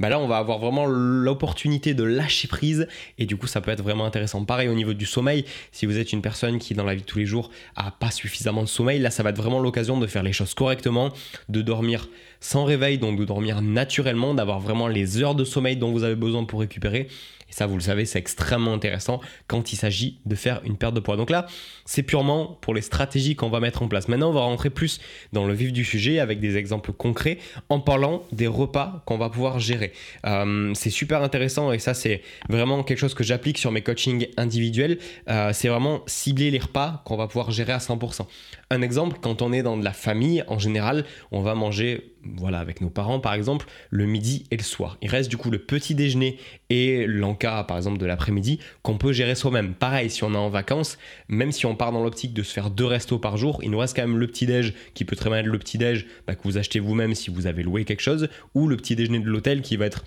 bah 0.00 0.08
là 0.08 0.18
on 0.18 0.26
va 0.26 0.38
avoir 0.38 0.58
vraiment 0.58 0.86
l'opportunité 0.86 1.94
de 1.94 2.04
lâcher 2.04 2.48
prise 2.48 2.86
et 3.18 3.26
du 3.26 3.36
coup 3.36 3.46
ça 3.46 3.60
peut 3.60 3.70
être 3.70 3.82
vraiment 3.82 4.06
intéressant. 4.06 4.44
Pareil 4.44 4.68
au 4.68 4.74
niveau 4.74 4.94
du 4.94 5.06
sommeil, 5.06 5.44
si 5.72 5.86
vous 5.86 5.98
êtes 5.98 6.12
une 6.12 6.22
personne 6.22 6.58
qui 6.58 6.74
dans 6.74 6.84
la 6.84 6.94
vie 6.94 7.02
de 7.02 7.06
tous 7.06 7.18
les 7.18 7.26
jours 7.26 7.50
a 7.76 7.90
pas 7.90 8.10
suffisamment 8.10 8.62
de 8.62 8.68
sommeil, 8.68 8.98
là 8.98 9.10
ça 9.10 9.22
va 9.22 9.30
être 9.30 9.36
vraiment 9.36 9.60
l'occasion 9.60 9.98
de 9.98 10.06
faire 10.06 10.22
les 10.22 10.32
choses 10.32 10.54
correctement, 10.54 11.12
de 11.48 11.62
dormir 11.62 12.08
sans 12.40 12.64
réveil, 12.64 12.98
donc 12.98 13.18
de 13.18 13.24
dormir 13.24 13.62
naturellement, 13.62 14.34
d'avoir 14.34 14.60
vraiment 14.60 14.88
les 14.88 15.22
heures 15.22 15.34
de 15.34 15.44
sommeil 15.46 15.76
dont 15.76 15.92
vous 15.92 16.04
avez 16.04 16.16
besoin 16.16 16.44
pour 16.44 16.60
récupérer. 16.60 17.08
Et 17.48 17.52
ça, 17.52 17.66
vous 17.66 17.74
le 17.74 17.80
savez, 17.80 18.04
c'est 18.04 18.18
extrêmement 18.18 18.74
intéressant 18.74 19.20
quand 19.46 19.72
il 19.72 19.76
s'agit 19.76 20.18
de 20.26 20.34
faire 20.34 20.60
une 20.64 20.76
perte 20.76 20.94
de 20.94 21.00
poids. 21.00 21.16
Donc 21.16 21.30
là, 21.30 21.46
c'est 21.84 22.02
purement 22.02 22.58
pour 22.60 22.74
les 22.74 22.80
stratégies 22.80 23.36
qu'on 23.36 23.50
va 23.50 23.60
mettre 23.60 23.82
en 23.82 23.88
place. 23.88 24.08
Maintenant, 24.08 24.30
on 24.30 24.34
va 24.34 24.40
rentrer 24.40 24.70
plus 24.70 25.00
dans 25.32 25.46
le 25.46 25.54
vif 25.54 25.72
du 25.72 25.84
sujet 25.84 26.18
avec 26.18 26.40
des 26.40 26.56
exemples 26.56 26.92
concrets 26.92 27.38
en 27.68 27.80
parlant 27.80 28.22
des 28.32 28.46
repas 28.46 29.02
qu'on 29.06 29.18
va 29.18 29.30
pouvoir 29.30 29.58
gérer. 29.58 29.92
Euh, 30.26 30.72
c'est 30.74 30.90
super 30.90 31.22
intéressant 31.22 31.72
et 31.72 31.78
ça, 31.78 31.94
c'est 31.94 32.22
vraiment 32.48 32.82
quelque 32.82 32.98
chose 32.98 33.14
que 33.14 33.24
j'applique 33.24 33.58
sur 33.58 33.70
mes 33.70 33.82
coachings 33.82 34.28
individuels. 34.36 34.98
Euh, 35.28 35.52
c'est 35.52 35.68
vraiment 35.68 36.02
cibler 36.06 36.50
les 36.50 36.58
repas 36.58 37.02
qu'on 37.04 37.16
va 37.16 37.28
pouvoir 37.28 37.50
gérer 37.50 37.72
à 37.72 37.78
100%. 37.78 38.26
Un 38.70 38.82
exemple, 38.82 39.18
quand 39.20 39.42
on 39.42 39.52
est 39.52 39.62
dans 39.62 39.76
de 39.76 39.84
la 39.84 39.92
famille, 39.92 40.42
en 40.48 40.58
général, 40.58 41.04
on 41.30 41.40
va 41.40 41.54
manger 41.54 42.16
voilà, 42.36 42.58
avec 42.58 42.80
nos 42.80 42.90
parents 42.90 43.20
par 43.20 43.34
exemple, 43.34 43.66
le 43.90 44.06
midi 44.06 44.46
et 44.50 44.56
le 44.56 44.62
soir. 44.62 44.98
Il 45.02 45.08
reste 45.08 45.30
du 45.30 45.36
coup 45.36 45.50
le 45.50 45.58
petit 45.58 45.94
déjeuner 45.94 46.38
et 46.70 47.06
l'encas 47.06 47.64
par 47.64 47.76
exemple 47.76 47.98
de 47.98 48.06
l'après-midi 48.06 48.58
qu'on 48.82 48.98
peut 48.98 49.12
gérer 49.12 49.34
soi-même. 49.34 49.74
Pareil, 49.74 50.10
si 50.10 50.24
on 50.24 50.34
est 50.34 50.38
en 50.38 50.48
vacances, 50.48 50.98
même 51.28 51.52
si 51.52 51.66
on 51.66 51.74
part 51.76 51.92
dans 51.92 52.02
l'optique 52.02 52.32
de 52.32 52.42
se 52.42 52.52
faire 52.52 52.70
deux 52.70 52.84
restos 52.84 53.18
par 53.18 53.36
jour, 53.36 53.60
il 53.62 53.70
nous 53.70 53.78
reste 53.78 53.96
quand 53.96 54.06
même 54.06 54.18
le 54.18 54.26
petit 54.26 54.46
déj 54.46 54.74
qui 54.94 55.04
peut 55.04 55.16
très 55.16 55.30
bien 55.30 55.40
être 55.40 55.46
le 55.46 55.58
petit 55.58 55.78
déj 55.78 56.06
bah, 56.26 56.34
que 56.34 56.42
vous 56.44 56.58
achetez 56.58 56.80
vous-même 56.80 57.14
si 57.14 57.30
vous 57.30 57.46
avez 57.46 57.62
loué 57.62 57.84
quelque 57.84 58.02
chose, 58.02 58.28
ou 58.54 58.68
le 58.68 58.76
petit 58.76 58.96
déjeuner 58.96 59.20
de 59.20 59.28
l'hôtel 59.28 59.62
qui 59.62 59.76
va 59.76 59.86
être 59.86 60.04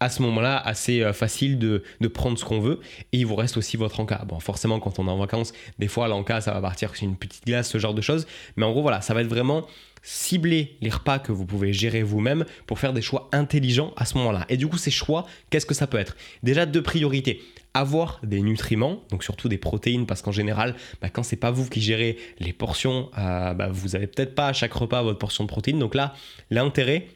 à 0.00 0.10
ce 0.10 0.22
moment-là 0.22 0.56
assez 0.56 1.02
euh, 1.02 1.12
facile 1.12 1.58
de, 1.58 1.82
prendre 2.08 2.38
ce 2.38 2.44
qu'on 2.44 2.60
veut 2.60 2.80
et 3.12 3.18
il 3.18 3.26
vous 3.26 3.34
reste 3.34 3.56
aussi 3.56 3.76
votre 3.76 4.00
encas. 4.00 4.24
Bon, 4.26 4.40
forcément, 4.40 4.80
quand 4.80 4.98
on 4.98 5.08
est 5.08 5.10
en 5.10 5.18
vacances, 5.18 5.52
des 5.78 5.88
fois 5.88 6.08
l'encas 6.08 6.42
ça 6.42 6.52
va 6.52 6.60
partir 6.60 6.94
sur 6.94 7.06
une 7.06 7.16
petite 7.16 7.44
glace, 7.44 7.68
ce 7.68 7.78
genre 7.78 7.94
de 7.94 8.00
choses, 8.00 8.26
mais 8.56 8.64
en 8.64 8.72
gros, 8.72 8.82
voilà, 8.82 9.00
ça 9.00 9.14
va 9.14 9.22
être 9.22 9.28
vraiment 9.28 9.66
cibler 10.02 10.76
les 10.80 10.90
repas 10.90 11.18
que 11.18 11.32
vous 11.32 11.46
pouvez 11.46 11.72
gérer 11.72 12.02
vous-même 12.02 12.44
pour 12.66 12.78
faire 12.78 12.92
des 12.92 13.02
choix 13.02 13.28
intelligents 13.32 13.92
à 13.96 14.04
ce 14.04 14.16
moment-là. 14.18 14.46
Et 14.48 14.56
du 14.56 14.66
coup, 14.66 14.78
ces 14.78 14.90
choix, 14.90 15.26
qu'est-ce 15.50 15.66
que 15.66 15.74
ça 15.74 15.86
peut 15.86 15.98
être? 15.98 16.16
Déjà, 16.42 16.66
deux 16.66 16.82
priorités 16.82 17.40
avoir 17.74 18.20
des 18.24 18.40
nutriments, 18.40 19.02
donc 19.10 19.22
surtout 19.22 19.48
des 19.48 19.58
protéines, 19.58 20.06
parce 20.06 20.22
qu'en 20.22 20.32
général, 20.32 20.74
bah, 21.00 21.10
quand 21.10 21.22
c'est 21.22 21.36
pas 21.36 21.50
vous 21.50 21.68
qui 21.68 21.80
gérez 21.80 22.16
les 22.40 22.52
portions, 22.52 23.10
euh, 23.18 23.54
bah, 23.54 23.68
vous 23.70 23.94
avez 23.94 24.06
peut-être 24.06 24.34
pas 24.34 24.48
à 24.48 24.52
chaque 24.52 24.72
repas 24.72 25.02
votre 25.02 25.18
portion 25.18 25.44
de 25.44 25.48
protéines. 25.48 25.78
Donc 25.78 25.94
là, 25.94 26.14
l'intérêt, 26.50 27.06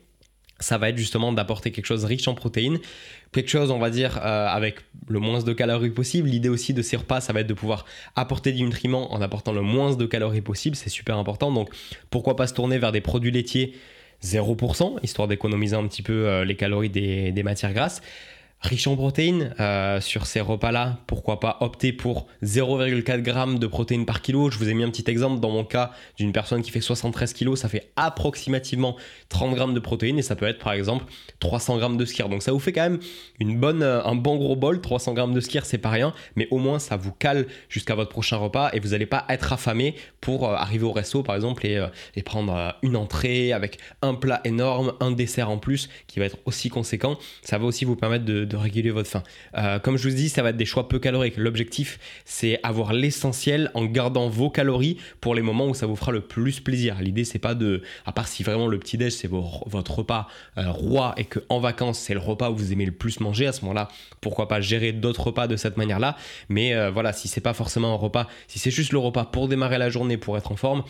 ça 0.63 0.79
va 0.79 0.89
être 0.89 0.97
justement 0.97 1.33
d'apporter 1.33 1.71
quelque 1.71 1.87
chose 1.87 2.05
riche 2.05 2.27
en 2.29 2.35
protéines, 2.35 2.79
quelque 3.33 3.51
chose, 3.51 3.71
on 3.71 3.79
va 3.79 3.91
dire, 3.91 4.19
euh, 4.23 4.47
avec 4.47 4.77
le 5.09 5.19
moins 5.19 5.43
de 5.43 5.53
calories 5.53 5.91
possible. 5.91 6.29
L'idée 6.29 6.49
aussi 6.49 6.73
de 6.75 6.83
ces 6.83 6.97
repas, 6.97 7.21
ça 7.21 7.33
va 7.33 7.41
être 7.41 7.47
de 7.47 7.55
pouvoir 7.55 7.85
apporter 8.17 8.53
des 8.53 8.63
nutriments 8.63 9.13
en 9.13 9.21
apportant 9.21 9.53
le 9.53 9.63
moins 9.63 9.95
de 9.95 10.07
calories 10.07 10.41
possible, 10.41 10.77
c'est 10.77 10.91
super 10.91 11.19
important. 11.19 11.53
Donc 11.53 11.71
pourquoi 12.11 12.37
pas 12.37 12.47
se 12.47 12.55
tourner 12.55 12.79
vers 12.79 12.93
des 12.93 13.01
produits 13.01 13.31
laitiers 13.31 13.75
0%, 14.25 14.99
histoire 15.03 15.29
d'économiser 15.29 15.77
un 15.77 15.87
petit 15.87 16.03
peu 16.03 16.27
euh, 16.27 16.45
les 16.45 16.55
calories 16.55 16.91
des 16.91 17.43
matières 17.43 17.73
grasses 17.73 18.03
riche 18.63 18.87
en 18.87 18.97
protéines 18.97 19.55
euh, 19.61 20.01
sur 20.01 20.27
ces 20.27 20.41
repas-là. 20.41 20.99
Pourquoi 21.07 21.41
pas 21.41 21.57
opter 21.61 21.93
pour 21.93 22.27
0,4 22.43 23.25
g 23.25 23.59
de 23.59 23.67
protéines 23.67 24.07
par 24.07 24.23
kilo. 24.23 24.51
Je 24.51 24.59
vous 24.59 24.69
ai 24.69 24.75
mis 24.75 24.85
un 24.85 24.91
petit 24.91 25.11
exemple 25.11 25.41
dans 25.41 25.51
mon 25.51 25.65
cas 25.65 25.91
d'une 26.17 26.33
personne 26.33 26.63
qui 26.63 26.71
fait 26.71 26.81
73 26.81 27.35
kg, 27.35 27.57
ça 27.57 27.69
fait 27.69 27.91
approximativement 27.97 28.97
30 29.29 29.57
g 29.57 29.73
de 29.75 29.81
protéines 29.81 30.19
et 30.19 30.23
ça 30.23 30.37
peut 30.37 30.47
être 30.47 30.63
par 30.63 30.73
exemple 30.73 31.07
300 31.41 31.81
g 31.81 31.97
de 31.97 32.05
skir. 32.05 32.29
Donc 32.29 32.43
ça 32.43 32.53
vous 32.53 32.61
fait 32.61 32.73
quand 32.73 32.83
même 32.83 33.01
une 33.41 33.59
bonne, 33.59 33.83
euh, 33.83 34.05
un 34.05 34.15
bon 34.15 34.37
gros 34.37 34.57
bol. 34.57 34.81
300 34.81 35.17
g 35.17 35.23
de 35.33 35.41
skir, 35.41 35.67
c'est 35.67 35.79
pas 35.79 35.91
rien, 35.91 36.15
mais 36.37 36.47
au 36.51 36.59
moins 36.59 36.79
ça 36.79 36.97
vous 36.97 37.13
cale 37.13 37.47
jusqu'à 37.69 37.95
votre 37.95 38.11
prochain 38.11 38.37
repas 38.37 38.71
et 38.73 38.81
vous 38.81 38.91
n'allez 38.91 39.07
pas 39.07 39.25
être 39.29 39.53
affamé 39.53 39.97
pour 40.21 40.49
euh, 40.49 40.55
arriver 40.55 40.85
au 40.85 40.93
resto 40.93 41.23
par 41.23 41.35
exemple 41.35 41.67
et, 41.67 41.85
et 42.15 42.23
prendre 42.23 42.77
une 42.83 42.97
entrée 42.97 43.53
avec 43.53 43.79
un 44.03 44.15
plat 44.15 44.41
énorme, 44.45 44.93
un 45.01 45.11
dessert 45.11 45.51
en 45.51 45.59
plus 45.59 45.89
qui 46.07 46.21
va 46.21 46.27
être 46.27 46.39
aussi 46.45 46.69
conséquent. 46.69 47.19
Ça 47.43 47.59
va 47.59 47.65
aussi 47.65 47.85
vous 47.85 47.97
permettre 47.97 48.25
de 48.25 48.52
de 48.52 48.52
réguler 48.57 48.91
votre 48.91 49.09
faim. 49.09 49.23
Euh, 49.57 49.79
comme 49.79 49.97
je 49.97 50.09
vous 50.09 50.15
dis, 50.15 50.29
ça 50.29 50.43
va 50.43 50.51
être 50.51 50.57
des 50.57 50.65
choix 50.65 50.89
peu 50.89 50.99
caloriques. 50.99 51.37
L'objectif, 51.37 51.99
c'est 52.25 52.59
avoir 52.63 52.93
l'essentiel 52.93 53.71
en 53.75 53.85
gardant 53.85 54.29
vos 54.29 54.51
calories 54.51 54.99
pour 55.21 55.35
les 55.35 55.43
moments 55.43 55.69
où 55.69 55.75
ça 55.75 55.87
vous 55.87 55.97
fera 55.97 56.13
le 56.13 56.21
plus 56.21 56.61
plaisir. 56.61 56.97
L'idée, 57.01 57.25
c'est 57.25 57.39
pas 57.39 57.55
de, 57.55 57.83
à 58.07 58.13
part 58.13 58.29
si 58.29 58.43
vraiment 58.43 58.67
le 58.67 58.79
petit 58.79 58.99
déj 58.99 59.13
c'est 59.13 59.29
votre 59.29 59.99
repas 59.99 60.29
euh, 60.59 60.71
roi 60.71 61.15
et 61.17 61.25
que 61.25 61.41
en 61.49 61.61
vacances 61.61 61.99
c'est 61.99 62.15
le 62.15 62.21
repas 62.21 62.51
où 62.51 62.57
vous 62.57 62.73
aimez 62.73 62.87
le 62.87 62.93
plus 62.93 63.21
manger. 63.21 63.47
À 63.47 63.53
ce 63.53 63.63
moment-là, 63.63 63.89
pourquoi 64.21 64.49
pas 64.49 64.61
gérer 64.61 64.93
d'autres 64.93 65.25
repas 65.25 65.47
de 65.47 65.57
cette 65.57 65.77
manière-là. 65.77 66.17
Mais 66.49 66.75
euh, 66.75 66.91
voilà, 66.91 67.13
si 67.13 67.29
c'est 67.29 67.41
pas 67.41 67.55
forcément 67.55 67.93
un 67.93 67.97
repas, 67.97 68.29
si 68.49 68.59
c'est 68.59 68.71
juste 68.71 68.93
le 68.93 68.99
repas 68.99 69.25
pour 69.25 69.49
démarrer 69.49 69.79
la 69.79 69.91
journée, 69.91 70.17
pour 70.17 70.37
être 70.37 70.53
en 70.53 70.57
forme, 70.57 70.85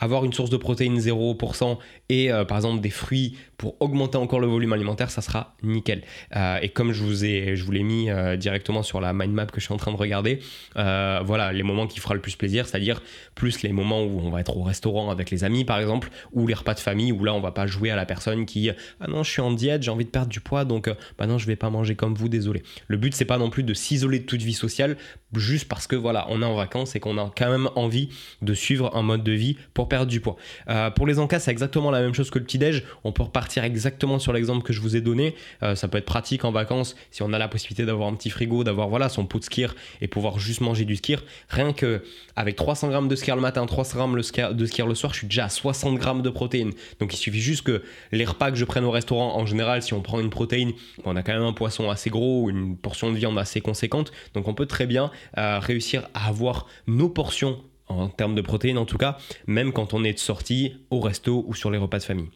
avoir 0.00 0.24
une 0.24 0.32
source 0.32 0.50
de 0.50 0.56
protéines 0.56 0.98
0% 0.98 1.78
et 2.08 2.30
par 2.48 2.58
exemple 2.58 2.80
des 2.80 2.90
fruits 2.90 3.36
pour 3.60 3.76
augmenter 3.80 4.16
encore 4.16 4.40
le 4.40 4.46
volume 4.46 4.72
alimentaire, 4.72 5.10
ça 5.10 5.20
sera 5.20 5.54
nickel. 5.62 6.02
Euh, 6.34 6.58
et 6.62 6.70
comme 6.70 6.92
je 6.92 7.02
vous 7.02 7.26
ai, 7.26 7.56
je 7.56 7.62
vous 7.62 7.72
l'ai 7.72 7.82
mis 7.82 8.08
euh, 8.08 8.36
directement 8.36 8.82
sur 8.82 9.02
la 9.02 9.12
mind 9.12 9.34
map 9.34 9.44
que 9.44 9.60
je 9.60 9.66
suis 9.66 9.74
en 9.74 9.76
train 9.76 9.92
de 9.92 9.98
regarder, 9.98 10.38
euh, 10.78 11.20
voilà 11.22 11.52
les 11.52 11.62
moments 11.62 11.86
qui 11.86 12.00
fera 12.00 12.14
le 12.14 12.22
plus 12.22 12.36
plaisir, 12.36 12.66
c'est-à-dire 12.66 13.02
plus 13.34 13.60
les 13.60 13.72
moments 13.72 14.02
où 14.02 14.18
on 14.20 14.30
va 14.30 14.40
être 14.40 14.56
au 14.56 14.62
restaurant 14.62 15.10
avec 15.10 15.30
les 15.30 15.44
amis 15.44 15.66
par 15.66 15.78
exemple, 15.78 16.08
ou 16.32 16.46
les 16.46 16.54
repas 16.54 16.72
de 16.72 16.80
famille 16.80 17.12
où 17.12 17.22
là 17.22 17.34
on 17.34 17.40
va 17.40 17.52
pas 17.52 17.66
jouer 17.66 17.90
à 17.90 17.96
la 17.96 18.06
personne 18.06 18.46
qui 18.46 18.70
ah 18.70 19.06
non 19.08 19.22
je 19.24 19.30
suis 19.30 19.42
en 19.42 19.52
diète, 19.52 19.82
j'ai 19.82 19.90
envie 19.90 20.06
de 20.06 20.10
perdre 20.10 20.30
du 20.30 20.40
poids 20.40 20.64
donc 20.64 20.90
bah 21.18 21.26
non 21.26 21.36
je 21.36 21.46
vais 21.46 21.56
pas 21.56 21.68
manger 21.68 21.96
comme 21.96 22.14
vous, 22.14 22.30
désolé. 22.30 22.62
Le 22.88 22.96
but 22.96 23.14
c'est 23.14 23.26
pas 23.26 23.36
non 23.36 23.50
plus 23.50 23.62
de 23.62 23.74
s'isoler 23.74 24.20
de 24.20 24.24
toute 24.24 24.40
vie 24.40 24.54
sociale 24.54 24.96
juste 25.34 25.68
parce 25.68 25.86
que 25.86 25.96
voilà 25.96 26.24
on 26.30 26.40
est 26.40 26.46
en 26.46 26.56
vacances 26.56 26.96
et 26.96 27.00
qu'on 27.00 27.18
a 27.18 27.30
quand 27.36 27.50
même 27.50 27.68
envie 27.76 28.08
de 28.40 28.54
suivre 28.54 28.96
un 28.96 29.02
mode 29.02 29.22
de 29.22 29.32
vie 29.32 29.58
pour 29.74 29.89
perdre 29.90 30.06
du 30.06 30.20
poids. 30.20 30.36
pour 30.94 31.06
les 31.06 31.18
encas 31.18 31.40
c'est 31.40 31.50
exactement 31.50 31.90
la 31.90 32.00
même 32.00 32.14
chose 32.14 32.30
que 32.30 32.38
le 32.38 32.44
petit 32.44 32.58
déj, 32.58 32.84
on 33.04 33.12
peut 33.12 33.24
repartir 33.24 33.64
exactement 33.64 34.18
sur 34.18 34.32
l'exemple 34.32 34.62
que 34.62 34.72
je 34.72 34.80
vous 34.80 34.96
ai 34.96 35.00
donné. 35.00 35.34
Euh, 35.62 35.74
ça 35.74 35.88
peut 35.88 35.98
être 35.98 36.06
pratique 36.06 36.44
en 36.44 36.52
vacances 36.52 36.94
si 37.10 37.22
on 37.22 37.32
a 37.32 37.38
la 37.38 37.48
possibilité 37.48 37.84
d'avoir 37.84 38.08
un 38.08 38.14
petit 38.14 38.30
frigo, 38.30 38.64
d'avoir 38.64 38.88
voilà 38.88 39.08
son 39.08 39.26
pot 39.26 39.38
de 39.38 39.44
skir 39.44 39.74
et 40.00 40.08
pouvoir 40.08 40.38
juste 40.38 40.60
manger 40.60 40.84
du 40.84 40.96
skir. 40.96 41.24
Rien 41.48 41.72
que 41.72 42.02
avec 42.36 42.56
300 42.56 42.88
grammes 42.88 43.08
de 43.08 43.16
skir 43.16 43.36
le 43.36 43.42
matin, 43.42 43.66
300 43.66 43.98
grammes 43.98 44.16
de 44.16 44.66
skir 44.66 44.86
le 44.86 44.94
soir, 44.94 45.12
je 45.12 45.18
suis 45.18 45.26
déjà 45.26 45.46
à 45.46 45.48
60 45.48 45.98
grammes 45.98 46.22
de 46.22 46.30
protéines. 46.30 46.72
Donc 47.00 47.12
il 47.12 47.16
suffit 47.16 47.40
juste 47.40 47.62
que 47.62 47.82
les 48.12 48.24
repas 48.24 48.50
que 48.50 48.56
je 48.56 48.64
prenne 48.64 48.84
au 48.84 48.90
restaurant, 48.90 49.36
en 49.36 49.46
général, 49.46 49.82
si 49.82 49.94
on 49.94 50.00
prend 50.00 50.20
une 50.20 50.30
protéine, 50.30 50.72
on 51.04 51.16
a 51.16 51.22
quand 51.22 51.32
même 51.32 51.42
un 51.42 51.52
poisson 51.52 51.90
assez 51.90 52.10
gros 52.10 52.44
ou 52.44 52.50
une 52.50 52.76
portion 52.76 53.10
de 53.10 53.16
viande 53.16 53.38
assez 53.38 53.60
conséquente. 53.60 54.12
Donc 54.34 54.48
on 54.48 54.54
peut 54.54 54.66
très 54.66 54.86
bien 54.86 55.10
euh, 55.38 55.58
réussir 55.58 56.08
à 56.14 56.28
avoir 56.28 56.66
nos 56.86 57.08
portions 57.08 57.62
en 57.90 58.08
termes 58.08 58.34
de 58.34 58.42
protéines 58.42 58.78
en 58.78 58.86
tout 58.86 58.98
cas, 58.98 59.18
même 59.46 59.72
quand 59.72 59.94
on 59.94 60.04
est 60.04 60.14
de 60.14 60.18
sortie 60.18 60.74
au 60.90 61.00
resto 61.00 61.44
ou 61.46 61.54
sur 61.54 61.70
les 61.70 61.78
repas 61.78 61.98
de 61.98 62.04
famille. 62.04 62.30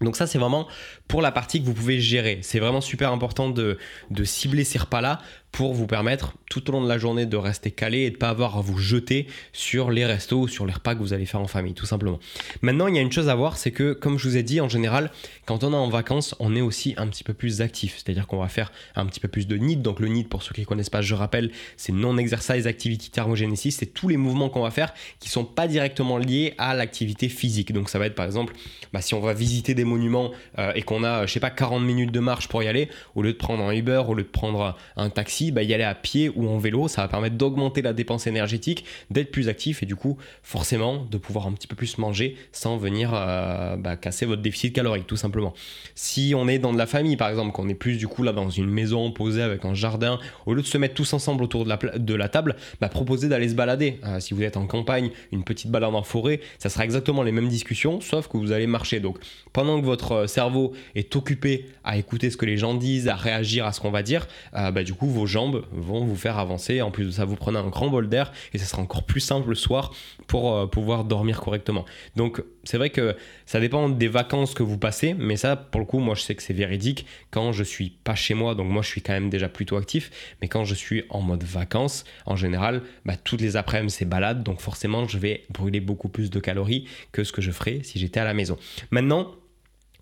Donc 0.00 0.16
ça, 0.16 0.26
c'est 0.26 0.38
vraiment 0.38 0.68
pour 1.08 1.22
la 1.22 1.32
partie 1.32 1.60
que 1.60 1.66
vous 1.66 1.74
pouvez 1.74 2.00
gérer. 2.00 2.38
C'est 2.42 2.60
vraiment 2.60 2.80
super 2.80 3.12
important 3.12 3.50
de, 3.50 3.78
cibler 4.24 4.64
ces 4.64 4.78
repas-là 4.78 5.20
pour 5.50 5.74
vous 5.74 5.86
permettre 5.86 6.34
tout 6.48 6.68
au 6.68 6.72
long 6.72 6.82
de 6.82 6.88
la 6.88 6.98
journée 6.98 7.26
de 7.26 7.36
rester 7.36 7.70
calé 7.70 8.00
et 8.00 8.10
de 8.10 8.16
pas 8.16 8.30
avoir 8.30 8.56
à 8.56 8.60
vous 8.60 8.78
jeter 8.78 9.26
sur 9.52 9.90
les 9.90 10.06
restos, 10.06 10.48
sur 10.48 10.66
les 10.66 10.72
repas 10.72 10.94
que 10.94 11.00
vous 11.00 11.12
allez 11.12 11.26
faire 11.26 11.40
en 11.40 11.46
famille, 11.46 11.74
tout 11.74 11.86
simplement. 11.86 12.18
Maintenant, 12.62 12.86
il 12.86 12.96
y 12.96 12.98
a 12.98 13.02
une 13.02 13.12
chose 13.12 13.28
à 13.28 13.34
voir, 13.34 13.56
c'est 13.56 13.70
que 13.70 13.92
comme 13.92 14.18
je 14.18 14.28
vous 14.28 14.36
ai 14.36 14.42
dit, 14.42 14.60
en 14.60 14.68
général, 14.68 15.10
quand 15.46 15.64
on 15.64 15.72
est 15.72 15.76
en 15.76 15.88
vacances, 15.88 16.34
on 16.40 16.56
est 16.56 16.60
aussi 16.60 16.94
un 16.96 17.06
petit 17.06 17.24
peu 17.24 17.34
plus 17.34 17.60
actif, 17.60 17.96
c'est-à-dire 17.96 18.26
qu'on 18.26 18.38
va 18.38 18.48
faire 18.48 18.72
un 18.96 19.06
petit 19.06 19.20
peu 19.20 19.28
plus 19.28 19.46
de 19.46 19.56
NIT. 19.56 19.76
Donc 19.76 20.00
le 20.00 20.08
NIT, 20.08 20.28
pour 20.28 20.42
ceux 20.42 20.52
qui 20.52 20.60
ne 20.60 20.66
connaissent 20.66 20.90
pas, 20.90 21.02
je 21.02 21.14
rappelle, 21.14 21.50
c'est 21.76 21.92
non-exercise 21.92 22.66
activity 22.66 23.10
thermogenesis, 23.10 23.72
c'est 23.72 23.86
tous 23.86 24.08
les 24.08 24.16
mouvements 24.16 24.48
qu'on 24.48 24.62
va 24.62 24.70
faire 24.70 24.92
qui 25.20 25.28
sont 25.28 25.44
pas 25.44 25.68
directement 25.68 26.18
liés 26.18 26.54
à 26.58 26.74
l'activité 26.74 27.28
physique. 27.28 27.72
Donc 27.72 27.88
ça 27.88 27.98
va 27.98 28.06
être 28.06 28.14
par 28.14 28.26
exemple, 28.26 28.54
bah, 28.92 29.00
si 29.00 29.14
on 29.14 29.20
va 29.20 29.34
visiter 29.34 29.74
des 29.74 29.84
monuments 29.84 30.32
euh, 30.58 30.72
et 30.74 30.82
qu'on 30.82 31.04
a, 31.04 31.26
je 31.26 31.32
sais 31.32 31.40
pas, 31.40 31.50
40 31.50 31.82
minutes 31.82 32.12
de 32.12 32.20
marche 32.20 32.48
pour 32.48 32.62
y 32.62 32.68
aller, 32.68 32.88
au 33.14 33.22
lieu 33.22 33.32
de 33.32 33.38
prendre 33.38 33.62
un 33.62 33.72
Uber, 33.72 34.02
au 34.08 34.14
lieu 34.14 34.22
de 34.22 34.28
prendre 34.28 34.76
un 34.96 35.10
taxi, 35.10 35.52
bah, 35.52 35.62
y 35.62 35.74
aller 35.74 35.84
à 35.84 35.94
pied 35.94 36.30
ou 36.38 36.48
en 36.48 36.58
vélo, 36.58 36.88
ça 36.88 37.02
va 37.02 37.08
permettre 37.08 37.36
d'augmenter 37.36 37.82
la 37.82 37.92
dépense 37.92 38.26
énergétique, 38.26 38.84
d'être 39.10 39.30
plus 39.30 39.48
actif 39.48 39.82
et 39.82 39.86
du 39.86 39.96
coup, 39.96 40.16
forcément, 40.42 41.04
de 41.10 41.18
pouvoir 41.18 41.46
un 41.46 41.52
petit 41.52 41.66
peu 41.66 41.76
plus 41.76 41.98
manger 41.98 42.36
sans 42.52 42.76
venir 42.76 43.10
euh, 43.12 43.76
bah, 43.76 43.96
casser 43.96 44.24
votre 44.24 44.42
déficit 44.42 44.74
calorique, 44.74 45.06
tout 45.06 45.16
simplement. 45.16 45.52
Si 45.94 46.32
on 46.36 46.48
est 46.48 46.58
dans 46.58 46.72
de 46.72 46.78
la 46.78 46.86
famille, 46.86 47.16
par 47.16 47.28
exemple, 47.28 47.52
qu'on 47.52 47.68
est 47.68 47.74
plus 47.74 47.96
du 47.98 48.08
coup 48.08 48.22
là 48.22 48.32
dans 48.32 48.50
une 48.50 48.70
maison 48.70 49.10
posée 49.10 49.42
avec 49.42 49.64
un 49.64 49.74
jardin, 49.74 50.18
au 50.46 50.54
lieu 50.54 50.62
de 50.62 50.66
se 50.66 50.78
mettre 50.78 50.94
tous 50.94 51.12
ensemble 51.12 51.42
autour 51.42 51.64
de 51.64 52.14
la, 52.14 52.28
table, 52.28 52.56
bah, 52.80 52.88
proposez 52.88 53.28
d'aller 53.28 53.48
se 53.48 53.54
balader. 53.54 54.00
Euh, 54.04 54.20
si 54.20 54.34
vous 54.34 54.42
êtes 54.42 54.56
en 54.56 54.66
campagne, 54.66 55.10
une 55.32 55.44
petite 55.44 55.70
balade 55.70 55.94
en 55.94 56.02
forêt, 56.02 56.40
ça 56.58 56.68
sera 56.68 56.84
exactement 56.84 57.22
les 57.22 57.32
mêmes 57.32 57.48
discussions, 57.48 58.00
sauf 58.00 58.28
que 58.28 58.36
vous 58.36 58.52
allez 58.52 58.66
marcher. 58.66 59.00
Donc, 59.00 59.18
pendant 59.52 59.80
que 59.80 59.84
votre 59.84 60.12
euh, 60.12 60.26
cerveau 60.26 60.72
est 60.94 61.16
occupé 61.16 61.66
à 61.84 61.96
écouter 61.96 62.30
ce 62.30 62.36
que 62.36 62.46
les 62.46 62.56
gens 62.56 62.74
disent, 62.74 63.08
à 63.08 63.16
réagir 63.16 63.66
à 63.66 63.72
ce 63.72 63.80
qu'on 63.80 63.90
va 63.90 64.02
dire, 64.02 64.28
bah, 64.52 64.82
du 64.82 64.92
coup, 64.92 65.08
vos 65.08 65.26
jambes 65.26 65.64
vont 65.72 66.04
vous 66.04 66.16
faire 66.16 66.27
avancer. 66.36 66.82
En 66.82 66.90
plus 66.90 67.06
de 67.06 67.10
ça, 67.10 67.24
vous 67.24 67.36
prenez 67.36 67.58
un 67.58 67.68
grand 67.68 67.88
bol 67.88 68.08
d'air 68.08 68.32
et 68.52 68.58
ça 68.58 68.66
sera 68.66 68.82
encore 68.82 69.04
plus 69.04 69.20
simple 69.20 69.48
le 69.48 69.54
soir 69.54 69.94
pour 70.26 70.68
pouvoir 70.70 71.04
dormir 71.04 71.40
correctement. 71.40 71.86
Donc, 72.16 72.42
c'est 72.64 72.76
vrai 72.76 72.90
que 72.90 73.16
ça 73.46 73.60
dépend 73.60 73.88
des 73.88 74.08
vacances 74.08 74.52
que 74.52 74.62
vous 74.62 74.76
passez, 74.76 75.14
mais 75.14 75.36
ça, 75.36 75.56
pour 75.56 75.80
le 75.80 75.86
coup, 75.86 76.00
moi, 76.00 76.14
je 76.14 76.20
sais 76.22 76.34
que 76.34 76.42
c'est 76.42 76.52
véridique. 76.52 77.06
Quand 77.30 77.52
je 77.52 77.64
suis 77.64 77.90
pas 77.90 78.14
chez 78.14 78.34
moi, 78.34 78.54
donc 78.54 78.68
moi, 78.68 78.82
je 78.82 78.88
suis 78.88 79.00
quand 79.00 79.14
même 79.14 79.30
déjà 79.30 79.48
plutôt 79.48 79.76
actif, 79.76 80.10
mais 80.42 80.48
quand 80.48 80.64
je 80.64 80.74
suis 80.74 81.04
en 81.08 81.22
mode 81.22 81.44
vacances, 81.44 82.04
en 82.26 82.36
général, 82.36 82.82
bah, 83.06 83.16
toutes 83.16 83.40
les 83.40 83.56
après-midi, 83.56 83.94
c'est 83.94 84.04
balade, 84.04 84.42
donc 84.42 84.60
forcément, 84.60 85.06
je 85.08 85.18
vais 85.18 85.44
brûler 85.50 85.80
beaucoup 85.80 86.08
plus 86.08 86.30
de 86.30 86.40
calories 86.40 86.86
que 87.12 87.24
ce 87.24 87.32
que 87.32 87.40
je 87.40 87.50
ferais 87.50 87.80
si 87.82 87.98
j'étais 87.98 88.20
à 88.20 88.24
la 88.24 88.34
maison. 88.34 88.58
Maintenant, 88.90 89.34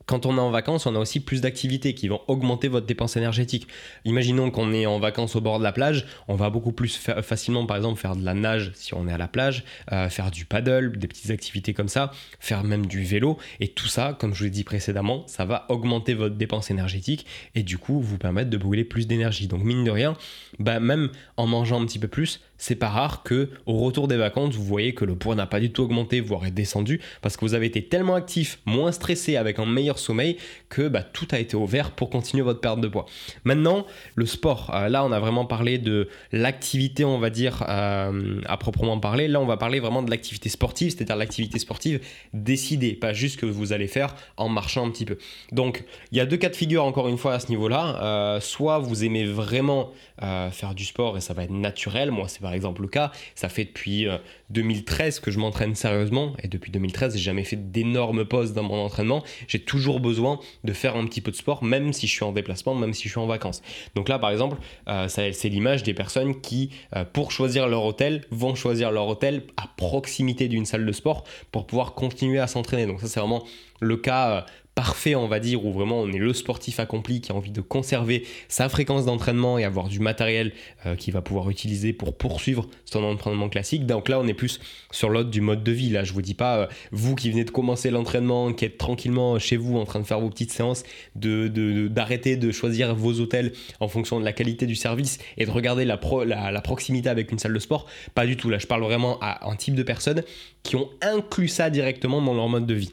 quand 0.07 0.25
on 0.25 0.37
est 0.37 0.41
en 0.41 0.51
vacances, 0.51 0.87
on 0.87 0.95
a 0.95 0.99
aussi 0.99 1.21
plus 1.21 1.41
d'activités 1.41 1.95
qui 1.95 2.09
vont 2.09 2.21
augmenter 2.29 2.69
votre 2.69 2.87
dépense 2.87 3.17
énergétique. 3.17 3.67
Imaginons 4.05 4.51
qu'on 4.51 4.73
est 4.73 4.87
en 4.87 5.01
vacances 5.01 5.35
au 5.35 5.41
bord 5.41 5.59
de 5.59 5.65
la 5.65 5.73
plage, 5.73 6.07
on 6.29 6.37
va 6.37 6.49
beaucoup 6.49 6.73
plus 6.73 6.97
facilement, 6.97 7.67
par 7.67 7.77
exemple, 7.77 8.01
faire 8.01 8.15
de 8.15 8.25
la 8.25 8.35
nage 8.35 8.71
si 8.75 8.95
on 8.95 9.09
est 9.09 9.13
à 9.13 9.19
la 9.19 9.27
plage, 9.27 9.65
euh, 9.93 10.09
faire 10.09 10.31
du 10.31 10.45
paddle, 10.45 10.97
des 10.97 11.09
petites 11.09 11.31
activités 11.31 11.75
comme 11.75 11.89
ça, 11.89 12.13
faire 12.39 12.63
même 12.63 12.87
du 12.87 13.03
vélo. 13.03 13.37
Et 13.59 13.69
tout 13.69 13.89
ça, 13.89 14.17
comme 14.19 14.33
je 14.33 14.39
vous 14.39 14.45
l'ai 14.45 14.51
dit 14.51 14.65
précédemment, 14.65 15.25
ça 15.27 15.45
va 15.45 15.67
augmenter 15.69 16.15
votre 16.15 16.37
dépense 16.37 16.71
énergétique 16.71 17.27
et 17.55 17.65
du 17.65 17.77
coup 17.77 18.01
vous 18.01 18.19
permettre 18.19 18.51
de 18.51 18.57
brûler 18.57 18.85
plus 18.85 19.09
d'énergie. 19.09 19.49
Donc 19.49 19.65
mine 19.65 19.83
de 19.83 19.91
rien, 19.91 20.17
bah, 20.61 20.79
même 20.79 21.11
en 21.37 21.47
mangeant 21.47 21.83
un 21.83 21.87
petit 21.87 21.99
peu 21.99 22.09
plus, 22.09 22.41
c'est 22.59 22.77
pas 22.77 22.89
rare 22.89 23.23
que 23.23 23.51
au 23.67 23.79
retour 23.79 24.09
des 24.09 24.17
vacances, 24.17 24.55
vous 24.55 24.65
voyez 24.65 24.95
que 24.95 25.05
le 25.05 25.17
poids 25.17 25.35
n'a 25.35 25.47
pas 25.47 25.61
du 25.61 25.71
tout 25.71 25.83
augmenté, 25.83 26.21
voire 26.21 26.47
est 26.47 26.51
descendu, 26.51 27.01
parce 27.23 27.37
que 27.37 27.45
vous 27.45 27.55
avez 27.55 27.67
été 27.67 27.83
tellement 27.83 28.15
actif, 28.15 28.59
moins 28.67 28.93
stressé, 28.93 29.37
avec 29.37 29.59
un 29.59 29.67
meilleur 29.67 29.99
sommeil, 29.99 30.37
que 30.69 30.89
bah, 30.89 31.03
tout 31.03 31.29
a 31.33 31.39
été 31.39 31.57
ouvert 31.57 31.93
pour 31.93 32.11
continuer 32.11 32.43
votre 32.43 32.61
perte 32.61 32.81
de 32.81 32.89
poids. 32.89 33.07
Maintenant, 33.45 33.87
le 34.15 34.27
sport. 34.27 34.71
Euh, 34.75 34.89
là, 34.89 35.05
on 35.05 35.13
a 35.13 35.21
vraiment 35.21 35.45
parlé 35.45 35.79
de 35.79 36.09
l'activité, 36.33 37.05
on 37.05 37.19
va 37.19 37.31
dire, 37.31 37.65
euh, 37.69 38.41
à 38.47 38.57
proprement 38.57 38.99
parler. 38.99 39.29
Là, 39.29 39.41
on 39.41 39.47
va 39.47 39.57
parler 39.57 39.81
vraiment 39.81 40.03
de 40.03 40.11
l'activité 40.11 40.49
sportive, 40.49 40.91
c'est-à-dire 40.91 41.17
l'activité 41.17 41.59
sportive 41.59 42.01
décidée, 42.33 42.95
pas 42.95 43.13
juste 43.13 43.39
que 43.39 43.47
vous 43.47 43.73
allez 43.73 43.89
faire 43.89 44.15
en 44.37 44.49
marchant 44.49 44.87
un 44.87 44.91
petit 44.91 45.05
peu. 45.05 45.19
Donc, 45.53 45.85
il 46.13 46.19
y 46.19 46.21
a 46.21 46.27
deux 46.27 46.37
cas 46.37 46.49
de 46.49 46.57
figure, 46.57 46.85
encore 46.85 47.09
une 47.09 47.19
fois, 47.19 47.35
à 47.35 47.41
ce 47.41 47.49
niveau-là. 47.49 48.03
Euh, 48.03 48.41
soit 48.41 48.79
vous 48.79 49.05
aimez 49.05 49.25
vraiment 49.25 49.93
faire 50.51 50.75
du 50.75 50.87
sport 50.87 51.19
et 51.19 51.21
ça 51.21 51.35
va 51.35 51.45
être 51.45 51.51
naturel. 51.51 52.11
Moi, 52.11 52.27
c'est 52.27 52.41
par 52.47 52.55
exemple 52.55 52.83
le 52.83 52.89
cas. 52.89 53.11
Ça 53.35 53.49
fait 53.49 53.65
depuis 53.65 54.07
2013 54.51 55.19
que 55.19 55.33
je 55.33 55.41
m'entraîne 55.41 55.75
sérieusement 55.75 56.35
et 56.45 56.47
depuis 56.47 56.71
2013, 56.71 57.17
j'ai 57.17 57.23
jamais 57.23 57.43
fait 57.43 57.57
d'énormes 57.73 58.25
pauses 58.25 58.53
dans 58.53 58.63
mon 58.63 58.85
entraînement. 58.85 59.25
J'ai 59.49 59.59
toujours 59.59 59.99
besoin 59.99 60.39
de 60.63 60.73
faire 60.73 60.95
un 60.95 61.05
petit 61.07 61.21
peu 61.21 61.33
de 61.33 61.37
sport, 61.37 61.65
même 61.65 61.93
si 61.93 62.07
je 62.07 62.13
suis 62.13 62.25
en 62.25 62.31
déplacement, 62.31 62.77
même 62.77 62.95
si 62.95 63.05
je 63.05 63.09
suis 63.09 63.19
en 63.19 63.27
vacances. 63.27 63.63
Donc 63.97 64.09
là, 64.09 64.21
par 64.21 64.31
exemple, 64.31 64.59
euh, 64.89 65.09
c'est 65.09 65.49
l'image 65.49 65.83
des 65.83 65.95
personnes 65.95 66.41
qui, 66.41 66.71
euh, 66.95 67.05
pour 67.05 67.33
choisir 67.33 67.67
leur 67.69 67.85
hôtel, 67.85 68.25
vont 68.31 68.55
choisir 68.55 68.93
leur 68.93 69.09
hôtel 69.09 69.43
à 69.57 69.69
proximité 69.77 70.47
d'une 70.47 70.67
salle 70.67 70.87
de 70.87 70.93
sport 70.93 71.25
pour 71.51 71.67
pouvoir 71.67 71.95
continuer 71.95 72.39
à 72.39 72.47
s'entraîner. 72.47 72.87
Donc 72.87 73.01
ça, 73.01 73.09
c'est 73.09 73.21
vraiment 73.21 73.45
le 73.81 73.97
cas 73.97 74.31
euh, 74.31 74.41
parfait, 74.77 75.15
on 75.15 75.27
va 75.27 75.41
dire, 75.41 75.65
où 75.65 75.73
vraiment 75.73 76.03
on 76.03 76.13
est 76.13 76.19
le 76.19 76.35
sportif 76.35 76.79
accompli 76.81 77.23
qui 77.23 77.33
a 77.33 77.35
envie 77.35 77.51
de 77.51 77.63
conserver 77.63 78.27
sa 78.49 78.69
fréquence 78.69 79.07
d'entraînement 79.07 79.57
et 79.57 79.65
avoir 79.65 79.89
du 79.89 80.01
matériel 80.01 80.53
euh, 80.85 80.95
qu'il 80.97 81.15
va 81.15 81.23
pouvoir 81.23 81.49
utiliser 81.49 81.95
pour 81.95 82.15
poursuivre 82.15 82.69
son 82.85 83.03
entraînement 83.03 83.49
classique. 83.49 83.87
Donc 83.87 84.11
là, 84.11 84.21
on 84.21 84.27
est 84.27 84.35
plus 84.35 84.61
sur 84.91 85.09
l'autre 85.09 85.31
du 85.31 85.41
mode 85.41 85.65
de 85.65 85.73
vie. 85.73 85.89
Là, 85.89 86.05
je 86.05 86.13
vous 86.13 86.21
dis 86.21 86.35
pas, 86.35 86.59
euh, 86.59 86.67
vous 86.93 87.15
qui 87.15 87.31
venez 87.31 87.45
de 87.45 87.51
commencer 87.51 87.91
l'entraînement, 87.91 88.53
qui 88.53 88.67
êtes 88.67 88.77
tranquillement 88.77 89.39
chez 89.39 89.57
vous 89.57 89.79
en 89.79 89.87
train 89.87 89.99
de 89.99 90.07
faire 90.07 90.21
vos 90.21 90.29
petites 90.29 90.53
séances, 90.53 90.83
d'arrêter 91.15 92.37
de, 92.37 92.53
choisir 92.53 92.95
vos 92.95 93.19
hôtels 93.19 93.53
en 93.81 93.89
fonction 93.89 94.21
de 94.21 94.27
la 94.27 94.35
qualité 94.35 94.67
du 94.67 94.77
service 94.77 95.19
et 95.39 95.47
de 95.47 95.51
regarder 95.51 95.87
la, 95.87 95.99
la 96.27 96.61
proximité 96.61 97.09
avec 97.09 97.33
une 97.33 97.39
salle 97.39 97.55
de 97.55 97.59
sport. 97.59 97.87
Pas 98.15 98.27
du 98.27 98.37
tout. 98.37 98.51
Là, 98.51 98.59
je 98.59 98.67
parle 98.67 98.83
vraiment 98.83 99.19
à 99.23 99.49
un 99.51 99.57
type 99.57 99.75
de 99.75 99.83
personnes 99.83 100.23
qui 100.63 100.77
ont 100.77 100.91
inclus 101.01 101.49
ça 101.49 101.71
directement 101.71 102.21
dans 102.21 102.35
leur 102.35 102.51
mode 102.51 102.67
de 102.67 102.75
vie. 102.75 102.93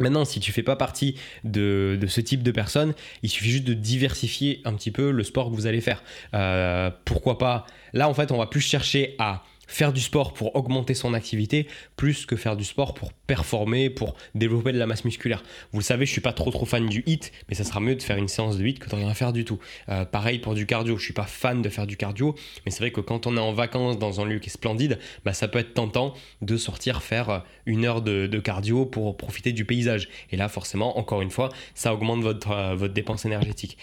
Maintenant, 0.00 0.24
si 0.24 0.40
tu 0.40 0.52
fais 0.52 0.62
pas 0.62 0.76
partie 0.76 1.16
de, 1.44 1.98
ce 2.06 2.20
type 2.20 2.42
de 2.42 2.50
personnes, 2.50 2.94
il 3.22 3.30
suffit 3.30 3.50
juste 3.50 3.64
de 3.64 3.74
diversifier 3.74 4.60
un 4.64 4.74
petit 4.74 4.90
peu 4.90 5.10
le 5.10 5.24
sport 5.24 5.50
que 5.50 5.54
vous 5.54 5.66
allez 5.66 5.80
faire. 5.80 6.02
Euh, 6.34 6.90
pourquoi 7.04 7.38
pas? 7.38 7.66
Là, 7.92 8.08
en 8.08 8.14
fait, 8.14 8.32
on 8.32 8.38
va 8.38 8.46
plus 8.46 8.60
chercher 8.60 9.14
à 9.18 9.42
faire 9.66 9.92
du 9.92 10.00
sport 10.00 10.32
pour 10.32 10.54
augmenter 10.56 10.94
son 10.94 11.14
activité 11.14 11.66
plus 11.96 12.26
que 12.26 12.36
faire 12.36 12.56
du 12.56 12.64
sport 12.64 12.94
pour 12.94 13.12
performer, 13.12 13.90
pour 13.90 14.14
développer 14.34 14.72
de 14.72 14.78
la 14.78 14.86
masse 14.86 15.04
musculaire. 15.04 15.42
Vous 15.72 15.80
le 15.80 15.84
savez, 15.84 16.06
je 16.06 16.12
suis 16.12 16.20
pas 16.20 16.32
trop 16.32 16.50
trop 16.50 16.66
fan 16.66 16.86
du 16.86 17.02
hit, 17.06 17.32
mais 17.48 17.54
ça 17.54 17.64
sera 17.64 17.80
mieux 17.80 17.96
de 17.96 18.02
faire 18.02 18.16
une 18.16 18.28
séance 18.28 18.58
de 18.58 18.66
hit 18.66 18.78
que 18.78 18.88
de 18.88 18.94
rien 18.94 19.12
faire 19.14 19.32
du 19.32 19.44
tout. 19.44 19.58
Euh, 19.88 20.04
pareil 20.04 20.38
pour 20.38 20.54
du 20.54 20.66
cardio, 20.66 20.96
je 20.96 21.04
suis 21.04 21.12
pas 21.12 21.24
fan 21.24 21.62
de 21.62 21.68
faire 21.68 21.86
du 21.86 21.96
cardio, 21.96 22.34
mais 22.64 22.70
c'est 22.70 22.80
vrai 22.80 22.90
que 22.90 23.00
quand 23.00 23.26
on 23.26 23.36
est 23.36 23.40
en 23.40 23.52
vacances 23.52 23.98
dans 23.98 24.20
un 24.20 24.24
lieu 24.24 24.38
qui 24.38 24.48
est 24.48 24.52
splendide, 24.52 24.98
bah, 25.24 25.32
ça 25.32 25.48
peut 25.48 25.58
être 25.58 25.74
tentant 25.74 26.14
de 26.42 26.56
sortir 26.56 27.02
faire 27.02 27.30
euh, 27.30 27.38
une 27.66 27.84
heure 27.84 28.02
de, 28.02 28.26
cardio 28.36 28.84
pour 28.84 29.16
profiter 29.16 29.52
du 29.52 29.64
paysage. 29.64 30.08
Et 30.30 30.36
là, 30.36 30.48
forcément, 30.48 30.98
encore 30.98 31.22
une 31.22 31.30
fois, 31.30 31.48
ça 31.74 31.94
augmente 31.94 32.22
votre, 32.22 32.50
euh, 32.50 32.74
votre 32.74 32.92
dépense 32.92 33.24
énergétique. 33.24 33.78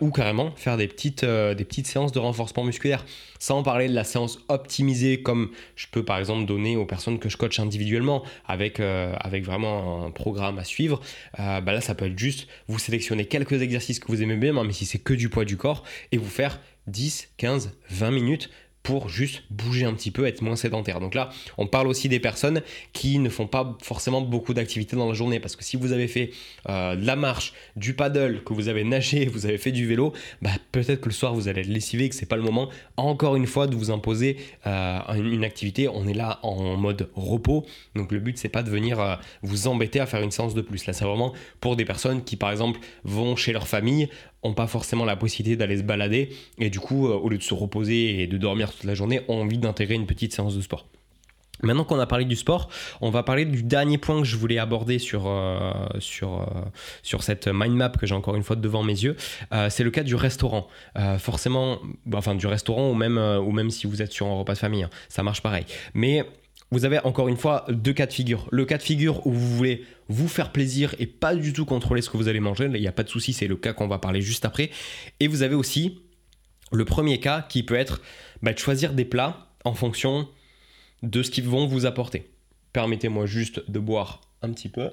ou 0.00 0.10
carrément 0.10 0.52
faire 0.56 0.76
des 0.76 0.88
petites, 0.88 1.24
des 1.24 1.64
petites 1.64 1.86
séances 1.86 2.10
de 2.12 2.18
renforcement 2.18 2.64
musculaire, 2.64 3.04
sans 3.38 3.62
parler 3.62 3.88
de 3.88 3.94
la 3.94 4.04
séance 4.04 4.40
optimisée 4.48 5.22
comme 5.28 5.50
je 5.76 5.86
peux 5.90 6.02
par 6.02 6.16
exemple 6.18 6.46
donner 6.46 6.78
aux 6.78 6.86
personnes 6.86 7.18
que 7.18 7.28
je 7.28 7.36
coach 7.36 7.60
individuellement 7.60 8.24
avec, 8.46 8.80
euh, 8.80 9.12
vraiment 9.42 10.06
un 10.06 10.10
programme 10.10 10.58
à 10.58 10.64
suivre, 10.64 11.02
euh, 11.38 11.60
bah 11.60 11.74
là 11.74 11.82
ça 11.82 11.94
peut 11.94 12.06
être 12.06 12.18
juste 12.18 12.48
vous 12.66 12.78
sélectionner 12.78 13.26
quelques 13.26 13.60
exercices 13.60 13.98
que 13.98 14.06
vous 14.06 14.22
aimez 14.22 14.36
bien, 14.36 14.54
mais 14.64 14.72
si 14.72 14.86
c'est 14.86 14.98
que 14.98 15.12
du 15.12 15.28
poids 15.28 15.44
du 15.44 15.58
corps, 15.58 15.84
et 16.12 16.16
vous 16.16 16.30
faire 16.30 16.62
10, 16.86 17.28
15, 17.36 17.74
20 17.90 18.10
minutes 18.10 18.48
pour 18.88 19.10
juste 19.10 19.42
bouger 19.50 19.84
un 19.84 19.92
petit 19.92 20.10
peu, 20.10 20.26
être 20.26 20.40
moins 20.40 20.56
sédentaire. 20.56 20.98
Donc 20.98 21.14
là, 21.14 21.28
on 21.58 21.66
parle 21.66 21.88
aussi 21.88 22.08
des 22.08 22.20
personnes 22.20 22.62
qui 22.94 23.18
ne 23.18 23.28
font 23.28 23.46
pas 23.46 23.76
forcément 23.82 24.22
beaucoup 24.22 24.54
d'activités 24.54 24.96
dans 24.96 25.06
la 25.06 25.12
journée, 25.12 25.40
parce 25.40 25.56
que 25.56 25.62
si 25.62 25.76
vous 25.76 25.92
avez 25.92 26.08
fait 26.08 26.30
euh, 26.70 26.96
de 26.96 27.06
la 27.06 27.14
marche, 27.14 27.52
du 27.76 27.92
paddle, 27.92 28.42
que 28.44 28.54
vous 28.54 28.68
avez 28.68 28.84
nagé, 28.84 29.26
vous 29.26 29.44
avez 29.44 29.58
fait 29.58 29.72
du 29.72 29.86
vélo, 29.86 30.14
bah, 30.40 30.52
peut-être 30.72 31.02
que 31.02 31.10
le 31.10 31.14
soir 31.14 31.34
vous 31.34 31.48
allez 31.48 31.60
être 31.60 31.66
lessivé, 31.66 32.08
que 32.08 32.14
c'est 32.14 32.24
pas 32.24 32.36
le 32.36 32.42
moment, 32.42 32.70
encore 32.96 33.36
une 33.36 33.46
fois, 33.46 33.66
de 33.66 33.76
vous 33.76 33.90
imposer 33.90 34.38
euh, 34.66 35.00
une, 35.16 35.44
activité. 35.44 35.86
On 35.86 36.08
est 36.08 36.14
là 36.14 36.38
en 36.42 36.78
mode 36.78 37.10
repos, 37.14 37.66
donc 37.94 38.10
le 38.10 38.20
but 38.20 38.38
c'est 38.38 38.48
pas 38.48 38.62
de 38.62 38.70
venir 38.70 39.00
euh, 39.00 39.16
vous 39.42 39.68
embêter 39.68 40.00
à 40.00 40.06
faire 40.06 40.22
une 40.22 40.30
séance 40.30 40.54
de 40.54 40.62
plus. 40.62 40.86
Là, 40.86 40.94
c'est 40.94 41.04
vraiment 41.04 41.34
pour 41.60 41.76
des 41.76 41.84
personnes 41.84 42.24
qui, 42.24 42.36
par 42.36 42.50
exemple, 42.50 42.80
vont 43.04 43.36
chez 43.36 43.52
leur 43.52 43.68
famille, 43.68 44.08
ont 44.42 44.54
pas 44.54 44.66
forcément 44.66 45.04
la 45.04 45.16
possibilité 45.16 45.56
d'aller 45.56 45.78
se 45.78 45.82
balader 45.82 46.30
et 46.58 46.70
du 46.70 46.80
coup, 46.80 47.08
euh, 47.08 47.14
au 47.14 47.28
lieu 47.28 47.38
de 47.38 47.42
se 47.42 47.54
reposer 47.54 48.22
et 48.22 48.26
de 48.26 48.36
dormir 48.36 48.72
toute 48.72 48.84
la 48.84 48.94
journée, 48.94 49.22
ont 49.28 49.42
envie 49.42 49.58
d'intégrer 49.58 49.94
une 49.94 50.06
petite 50.06 50.32
séance 50.32 50.56
de 50.56 50.60
sport. 50.60 50.86
Maintenant 51.60 51.82
qu'on 51.82 51.98
a 51.98 52.06
parlé 52.06 52.24
du 52.24 52.36
sport, 52.36 52.68
on 53.00 53.10
va 53.10 53.24
parler 53.24 53.44
du 53.44 53.64
dernier 53.64 53.98
point 53.98 54.20
que 54.20 54.24
je 54.24 54.36
voulais 54.36 54.58
aborder 54.58 55.00
sur, 55.00 55.26
euh, 55.26 55.72
sur, 55.98 56.42
euh, 56.42 56.44
sur 57.02 57.24
cette 57.24 57.48
mind 57.48 57.74
map 57.74 57.88
que 57.88 58.06
j'ai 58.06 58.14
encore 58.14 58.36
une 58.36 58.44
fois 58.44 58.54
devant 58.54 58.84
mes 58.84 58.92
yeux. 58.92 59.16
c'est 59.68 59.82
le 59.82 59.90
cas 59.90 60.04
du 60.04 60.14
restaurant. 60.14 60.68
forcément, 61.18 61.78
enfin 62.14 62.36
du 62.36 62.46
restaurant 62.46 62.90
ou 62.90 62.94
même, 62.94 63.18
ou 63.18 63.50
même 63.50 63.70
si 63.70 63.88
vous 63.88 64.02
êtes 64.02 64.12
sur 64.12 64.28
un 64.28 64.38
repas 64.38 64.54
de 64.54 64.58
famille, 64.58 64.84
hein, 64.84 64.90
ça 65.08 65.24
marche 65.24 65.42
pareil. 65.42 65.64
Mais 65.94 66.24
vous 66.70 66.84
avez 66.84 66.98
encore 67.00 67.28
une 67.28 67.36
fois 67.36 67.64
deux 67.68 67.92
cas 67.92 68.06
de 68.06 68.12
figure. 68.12 68.46
Le 68.50 68.64
cas 68.64 68.76
de 68.76 68.82
figure 68.82 69.26
où 69.26 69.32
vous 69.32 69.56
voulez 69.56 69.84
vous 70.08 70.28
faire 70.28 70.52
plaisir 70.52 70.94
et 70.98 71.06
pas 71.06 71.34
du 71.34 71.52
tout 71.52 71.64
contrôler 71.64 72.02
ce 72.02 72.10
que 72.10 72.16
vous 72.16 72.28
allez 72.28 72.40
manger, 72.40 72.64
il 72.66 72.80
n'y 72.80 72.88
a 72.88 72.92
pas 72.92 73.02
de 73.02 73.08
souci, 73.08 73.32
c'est 73.32 73.46
le 73.46 73.56
cas 73.56 73.72
qu'on 73.72 73.88
va 73.88 73.98
parler 73.98 74.22
juste 74.22 74.44
après. 74.44 74.70
Et 75.20 75.28
vous 75.28 75.42
avez 75.42 75.54
aussi 75.54 76.00
Le 76.70 76.84
premier 76.84 77.20
cas 77.20 77.42
qui 77.42 77.62
peut 77.62 77.74
être 77.74 78.00
bah, 78.42 78.52
de 78.52 78.58
choisir 78.58 78.92
des 78.92 79.04
plats 79.04 79.48
en 79.64 79.74
fonction 79.74 80.28
de 81.02 81.22
ce 81.22 81.30
qu'ils 81.30 81.48
vont 81.48 81.66
vous 81.66 81.86
apporter. 81.86 82.30
Permettez-moi 82.72 83.26
juste 83.26 83.70
de 83.70 83.78
boire 83.78 84.20
un 84.42 84.52
petit 84.52 84.68
peu. 84.68 84.90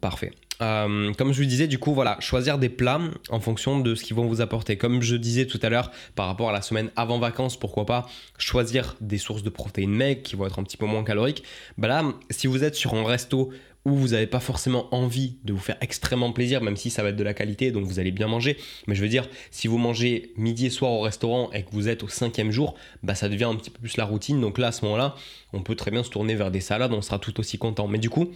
Parfait. 0.00 0.32
Euh, 0.60 1.12
comme 1.14 1.32
je 1.32 1.40
vous 1.40 1.48
disais, 1.48 1.66
du 1.68 1.78
coup, 1.78 1.94
voilà, 1.94 2.18
choisir 2.20 2.58
des 2.58 2.68
plats 2.68 3.00
en 3.30 3.40
fonction 3.40 3.78
de 3.80 3.94
ce 3.94 4.02
qu'ils 4.02 4.16
vont 4.16 4.26
vous 4.26 4.40
apporter. 4.40 4.76
Comme 4.76 5.02
je 5.02 5.16
disais 5.16 5.46
tout 5.46 5.60
à 5.62 5.68
l'heure, 5.68 5.90
par 6.14 6.26
rapport 6.26 6.50
à 6.50 6.52
la 6.52 6.62
semaine 6.62 6.90
avant 6.96 7.18
vacances, 7.18 7.58
pourquoi 7.58 7.86
pas 7.86 8.06
choisir 8.38 8.96
des 9.00 9.18
sources 9.18 9.42
de 9.42 9.50
protéines 9.50 9.94
maigres 9.94 10.22
qui 10.22 10.36
vont 10.36 10.46
être 10.46 10.58
un 10.58 10.64
petit 10.64 10.76
peu 10.76 10.86
moins 10.86 11.04
caloriques. 11.04 11.44
Bah 11.76 11.88
là, 11.88 12.04
si 12.30 12.46
vous 12.46 12.64
êtes 12.64 12.74
sur 12.74 12.94
un 12.94 13.04
resto 13.04 13.50
où 13.84 13.94
vous 13.94 14.08
n'avez 14.08 14.26
pas 14.26 14.40
forcément 14.40 14.92
envie 14.94 15.36
de 15.44 15.52
vous 15.52 15.58
faire 15.60 15.76
extrêmement 15.80 16.32
plaisir, 16.32 16.60
même 16.60 16.76
si 16.76 16.90
ça 16.90 17.02
va 17.02 17.10
être 17.10 17.16
de 17.16 17.22
la 17.24 17.32
qualité, 17.32 17.70
donc 17.70 17.86
vous 17.86 18.00
allez 18.00 18.10
bien 18.10 18.26
manger. 18.26 18.56
Mais 18.86 18.94
je 18.94 19.02
veux 19.02 19.08
dire, 19.08 19.28
si 19.50 19.68
vous 19.68 19.78
mangez 19.78 20.32
midi 20.36 20.66
et 20.66 20.70
soir 20.70 20.92
au 20.92 21.00
restaurant 21.00 21.50
et 21.52 21.62
que 21.62 21.70
vous 21.72 21.88
êtes 21.88 22.02
au 22.02 22.08
cinquième 22.08 22.50
jour, 22.50 22.74
bah 23.02 23.14
ça 23.14 23.28
devient 23.28 23.44
un 23.44 23.54
petit 23.54 23.70
peu 23.70 23.78
plus 23.78 23.96
la 23.96 24.04
routine. 24.04 24.40
Donc 24.40 24.58
là, 24.58 24.68
à 24.68 24.72
ce 24.72 24.84
moment-là, 24.84 25.14
on 25.52 25.62
peut 25.62 25.76
très 25.76 25.90
bien 25.90 26.02
se 26.02 26.10
tourner 26.10 26.34
vers 26.34 26.50
des 26.50 26.60
salades, 26.60 26.92
on 26.92 27.00
sera 27.00 27.18
tout 27.18 27.38
aussi 27.40 27.56
content. 27.56 27.86
Mais 27.88 27.98
du 27.98 28.10
coup, 28.10 28.32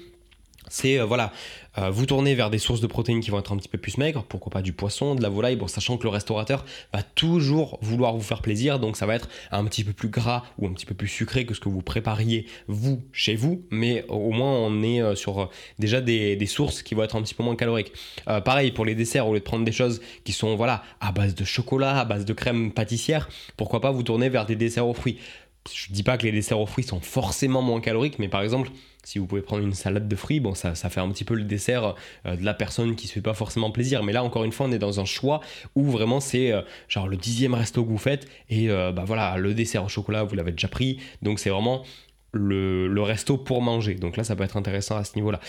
c'est 0.72 0.98
euh, 0.98 1.04
voilà, 1.04 1.32
euh, 1.78 1.90
vous 1.90 2.06
tournez 2.06 2.34
vers 2.34 2.48
des 2.48 2.58
sources 2.58 2.80
de 2.80 2.86
protéines 2.86 3.20
qui 3.20 3.30
vont 3.30 3.38
être 3.38 3.52
un 3.52 3.58
petit 3.58 3.68
peu 3.68 3.76
plus 3.76 3.98
maigres, 3.98 4.24
pourquoi 4.26 4.50
pas 4.50 4.62
du 4.62 4.72
poisson, 4.72 5.14
de 5.14 5.22
la 5.22 5.28
volaille, 5.28 5.56
bon, 5.56 5.68
sachant 5.68 5.98
que 5.98 6.04
le 6.04 6.08
restaurateur 6.08 6.64
va 6.94 7.02
toujours 7.02 7.78
vouloir 7.82 8.14
vous 8.14 8.22
faire 8.22 8.40
plaisir, 8.40 8.78
donc 8.78 8.96
ça 8.96 9.04
va 9.04 9.14
être 9.14 9.28
un 9.50 9.64
petit 9.66 9.84
peu 9.84 9.92
plus 9.92 10.08
gras 10.08 10.44
ou 10.58 10.66
un 10.66 10.72
petit 10.72 10.86
peu 10.86 10.94
plus 10.94 11.08
sucré 11.08 11.44
que 11.44 11.52
ce 11.52 11.60
que 11.60 11.68
vous 11.68 11.82
prépariez 11.82 12.46
vous 12.68 13.02
chez 13.12 13.36
vous, 13.36 13.62
mais 13.70 14.06
au 14.08 14.30
moins 14.30 14.50
on 14.50 14.82
est 14.82 15.02
euh, 15.02 15.14
sur 15.14 15.50
déjà 15.78 16.00
des, 16.00 16.38
sources 16.46 16.82
qui 16.82 16.94
vont 16.94 17.02
être 17.02 17.16
un 17.16 17.22
petit 17.22 17.34
peu 17.34 17.42
moins 17.42 17.54
caloriques. 17.54 17.92
pareil 18.44 18.72
pour 18.72 18.84
les 18.84 18.94
desserts, 18.94 19.28
au 19.28 19.34
lieu 19.34 19.38
de 19.38 19.44
prendre 19.44 19.64
des 19.64 19.72
choses 19.72 20.00
qui 20.24 20.32
sont 20.32 20.56
voilà 20.56 20.82
à 21.00 21.12
base 21.12 21.34
de 21.34 21.44
chocolat, 21.44 22.00
à 22.00 22.04
base 22.04 22.24
de 22.24 22.32
crème 22.32 22.72
pâtissière, 22.72 23.28
pourquoi 23.56 23.80
pas 23.80 23.90
vous 23.90 24.02
tourner 24.02 24.28
vers 24.28 24.44
des 24.44 24.56
desserts 24.56 24.86
aux 24.86 24.94
fruits. 24.94 25.18
Je 25.72 25.92
dis 25.92 26.02
pas 26.02 26.18
que 26.18 26.24
les 26.24 26.32
desserts 26.32 26.58
aux 26.58 26.66
fruits 26.66 26.84
sont 26.84 27.00
forcément 27.00 27.62
moins 27.62 27.80
caloriques, 27.80 28.18
mais 28.18 28.28
par 28.28 28.42
exemple 28.42 28.70
si 29.04 29.18
vous 29.18 29.26
pouvez 29.26 29.42
prendre 29.42 29.64
une 29.64 29.74
salade 29.74 30.08
de 30.08 30.16
fruits, 30.16 30.40
bon, 30.40 30.54
ça, 30.54 30.74
ça 30.74 30.88
fait 30.88 31.00
un 31.00 31.10
petit 31.10 31.24
peu 31.24 31.34
le 31.34 31.44
dessert 31.44 31.94
euh, 32.26 32.36
de 32.36 32.44
la 32.44 32.54
personne 32.54 32.94
qui 32.94 33.08
se 33.08 33.14
fait 33.14 33.20
pas 33.20 33.34
forcément 33.34 33.70
plaisir. 33.70 34.02
Mais 34.02 34.12
là, 34.12 34.22
encore 34.22 34.44
une 34.44 34.52
fois, 34.52 34.66
on 34.66 34.72
est 34.72 34.78
dans 34.78 35.00
un 35.00 35.04
choix 35.04 35.40
où 35.74 35.84
vraiment 35.90 36.20
c'est 36.20 36.52
euh, 36.52 36.62
genre 36.88 37.08
le 37.08 37.16
dixième 37.16 37.54
resto 37.54 37.84
que 37.84 37.88
vous 37.88 37.98
faites 37.98 38.28
et 38.48 38.70
euh, 38.70 38.92
bah 38.92 39.04
voilà, 39.04 39.36
le 39.36 39.54
dessert 39.54 39.84
au 39.84 39.88
chocolat, 39.88 40.22
vous 40.22 40.34
l'avez 40.34 40.52
déjà 40.52 40.68
pris. 40.68 41.00
Donc 41.20 41.40
c'est 41.40 41.50
vraiment 41.50 41.82
le, 42.32 42.86
le, 42.86 43.02
resto 43.02 43.36
pour 43.36 43.60
manger. 43.60 43.94
Donc 43.94 44.16
là, 44.16 44.24
ça 44.24 44.36
peut 44.36 44.44
être 44.44 44.56
intéressant 44.56 44.96
à 44.96 45.04
ce 45.04 45.16
niveau-là. 45.16 45.40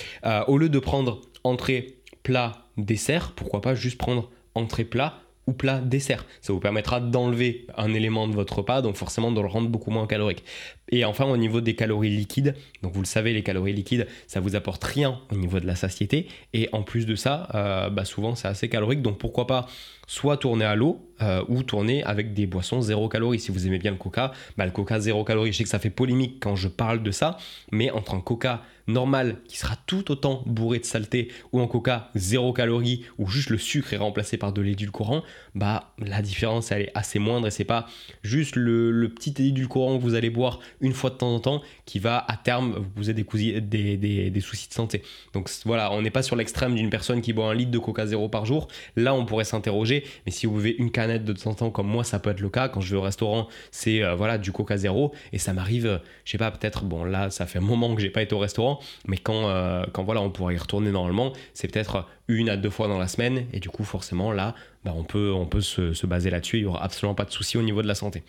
au 0.48 0.58
lieu 0.58 0.70
de 0.70 0.80
prendre 0.80 1.22
entrée, 1.44 2.00
plat, 2.24 2.66
dessert, 2.78 3.34
pourquoi 3.36 3.62
pas 3.62 3.76
juste 3.76 3.98
prendre 3.98 4.30
entrée, 4.56 4.84
plat 4.84 5.20
ou 5.48 5.54
plat 5.54 5.80
dessert. 5.80 6.26
Ça 6.42 6.54
vous 6.54 6.60
permettra 6.60 7.00
d'enlever 7.00 7.68
un 7.78 7.94
élément 7.94 8.28
de 8.28 8.34
votre 8.34 8.58
repas, 8.58 8.82
donc 8.82 8.96
forcément 8.96 9.32
de 9.32 9.42
le 9.42 9.48
rendre 9.48 9.70
beaucoup 9.70 9.92
moins 9.92 10.08
calorique. 10.08 10.44
Et 10.90 11.06
enfin, 11.06 11.26
au 11.26 11.38
niveau 11.38 11.62
des 11.62 11.76
calories 11.76 12.10
liquides, 12.10 12.56
donc 12.82 12.94
vous 12.94 13.02
le 13.02 13.06
savez, 13.06 13.34
les 13.34 13.44
calories 13.44 13.74
liquides, 13.74 14.08
ça 14.28 14.40
vous 14.40 14.56
apporte 14.56 14.84
rien 14.84 15.20
au 15.32 15.36
niveau 15.36 15.60
de 15.60 15.66
la 15.66 15.76
satiété. 15.76 16.28
Et 16.54 16.70
en 16.72 16.84
plus 16.84 17.06
de 17.06 17.16
ça, 17.16 17.50
euh, 17.56 17.90
bah 17.90 18.06
souvent 18.06 18.36
c'est 18.36 18.48
assez 18.48 18.70
calorique, 18.70 19.02
donc 19.02 19.18
pourquoi 19.18 19.48
pas 19.48 19.68
soit 20.08 20.38
tourner 20.38 20.66
à 20.66 20.76
l'eau 20.76 21.00
euh, 21.22 21.44
ou 21.48 21.64
tourner 21.64 22.04
avec 22.04 22.34
des 22.34 22.46
boissons 22.46 22.82
zéro 22.82 23.08
calories. 23.08 23.40
Si 23.40 23.52
vous 23.52 23.68
aimez 23.68 23.80
bien 23.80 23.92
le 23.92 23.98
coca, 23.98 24.32
bah 24.58 24.66
le 24.66 24.72
coca 24.72 25.00
zéro 25.00 25.24
calories, 25.24 25.52
je 25.52 25.58
sais 25.60 25.64
que 25.64 25.70
ça 25.70 25.80
fait 25.80 25.90
polémique 25.90 26.38
quand 26.42 26.56
je 26.56 26.68
parle 26.68 27.04
de 27.04 27.12
ça, 27.12 27.38
mais 27.72 27.92
entre 27.92 28.16
un 28.16 28.22
coca 28.22 28.64
normal 28.88 29.38
qui 29.48 29.58
sera 29.58 29.76
tout 29.86 30.12
autant 30.12 30.44
bourré 30.46 30.80
de 30.80 30.86
saleté 30.86 31.30
ou 31.52 31.62
un 31.62 31.68
coca 31.68 32.10
zéro 32.16 32.52
calories 32.52 33.06
où 33.18 33.28
juste 33.28 33.50
le 33.50 33.58
sucre 33.58 33.94
est 33.94 33.98
remplacé 33.98 34.38
par 34.38 34.52
de 34.52 34.62
l'édulcorant, 34.62 35.24
bah 35.56 35.94
la 36.00 36.22
différence 36.22 36.72
elle 36.72 36.84
est 36.84 36.92
assez 36.94 37.20
moindre 37.20 37.48
et 37.48 37.52
c'est 37.52 37.64
pas 37.64 37.88
juste 38.24 38.56
le, 38.56 39.08
petit 39.08 39.34
édulcorant 39.42 39.98
que 39.98 40.02
vous 40.02 40.16
allez 40.16 40.30
boire 40.30 40.60
une 40.82 40.94
fois 40.94 41.12
de 41.12 41.16
temps 41.16 41.34
en 41.34 41.40
temps 41.40 41.62
qui 41.86 42.00
va 42.00 42.26
à 42.28 42.36
terme 42.36 42.86
vous 42.96 43.12
des, 43.14 43.24
des, 43.62 43.98
des, 44.30 44.42
soucis 44.42 44.68
de 44.68 44.74
santé. 44.74 45.04
Donc 45.34 45.50
voilà, 45.66 45.92
on 45.92 46.02
n'est 46.02 46.12
pas 46.12 46.24
sur 46.24 46.36
l'extrême 46.36 46.76
d'une 46.76 46.90
personne 46.90 47.22
qui 47.22 47.32
boit 47.32 47.50
un 47.50 47.54
litre 47.54 47.72
de 47.72 47.80
coca 47.80 48.06
zéro 48.06 48.28
par 48.28 48.46
jour. 48.46 48.68
Là, 48.96 49.14
on 49.14 49.26
pourrait 49.26 49.44
s'interroger, 49.44 50.03
mais 50.26 50.32
si 50.32 50.46
vous 50.46 50.56
buvez 50.56 50.76
une 50.78 50.92
canette 50.92 51.24
de 51.26 51.34
temps 51.34 51.52
en 51.52 51.54
temps, 51.54 51.70
comme 51.72 51.88
moi, 51.88 52.04
ça 52.04 52.20
peut 52.20 52.30
être 52.30 52.40
le 52.40 52.50
cas. 52.50 52.70
Quand 52.70 52.82
je 52.82 52.92
vais 52.92 52.98
au 52.98 53.02
restaurant, 53.02 53.48
c'est 53.72 54.04
euh, 54.04 54.16
voilà 54.16 54.38
du 54.38 54.52
coca 54.52 54.78
zéro 54.78 55.14
et 55.32 55.38
ça 55.38 55.54
m'arrive, 55.54 55.86
euh, 55.86 55.98
je 56.26 56.32
sais 56.32 56.38
pas, 56.38 56.52
peut-être, 56.52 56.84
bon 56.84 57.04
là, 57.04 57.30
ça 57.30 57.46
fait 57.46 57.60
un 57.60 57.62
moment 57.62 57.94
que 57.96 58.02
j'ai 58.02 58.10
pas 58.10 58.22
été 58.22 58.36
au 58.36 58.40
restaurant, 58.40 58.80
mais 59.08 59.18
quand, 59.18 59.50
euh, 59.50 59.84
quand 59.94 60.04
voilà, 60.04 60.22
on 60.22 60.30
pourrait 60.30 60.56
y 60.56 60.58
retourner 60.58 60.92
normalement, 60.92 61.34
c'est 61.54 61.72
peut-être 61.72 62.08
une 62.28 62.50
à 62.50 62.58
deux 62.58 62.70
fois 62.70 62.88
dans 62.88 62.98
la 62.98 63.08
semaine 63.08 63.46
et 63.54 63.60
du 63.60 63.70
coup, 63.70 63.84
forcément, 63.84 64.32
là, 64.32 64.56
bah, 64.86 64.94
on 64.96 65.04
peut, 65.04 65.32
on 65.32 65.46
peut 65.46 65.62
se, 65.62 65.94
se 65.94 66.06
baser 66.06 66.30
là-dessus. 66.30 66.58
Il 66.58 66.64
y 66.64 66.66
aura 66.66 66.84
absolument 66.84 67.16
pas 67.16 67.26
de 67.26 67.32
souci 67.32 67.58
au 67.58 67.62
niveau 67.62 67.82
de 67.82 67.88
la 67.88 67.96
santé. 67.96 68.24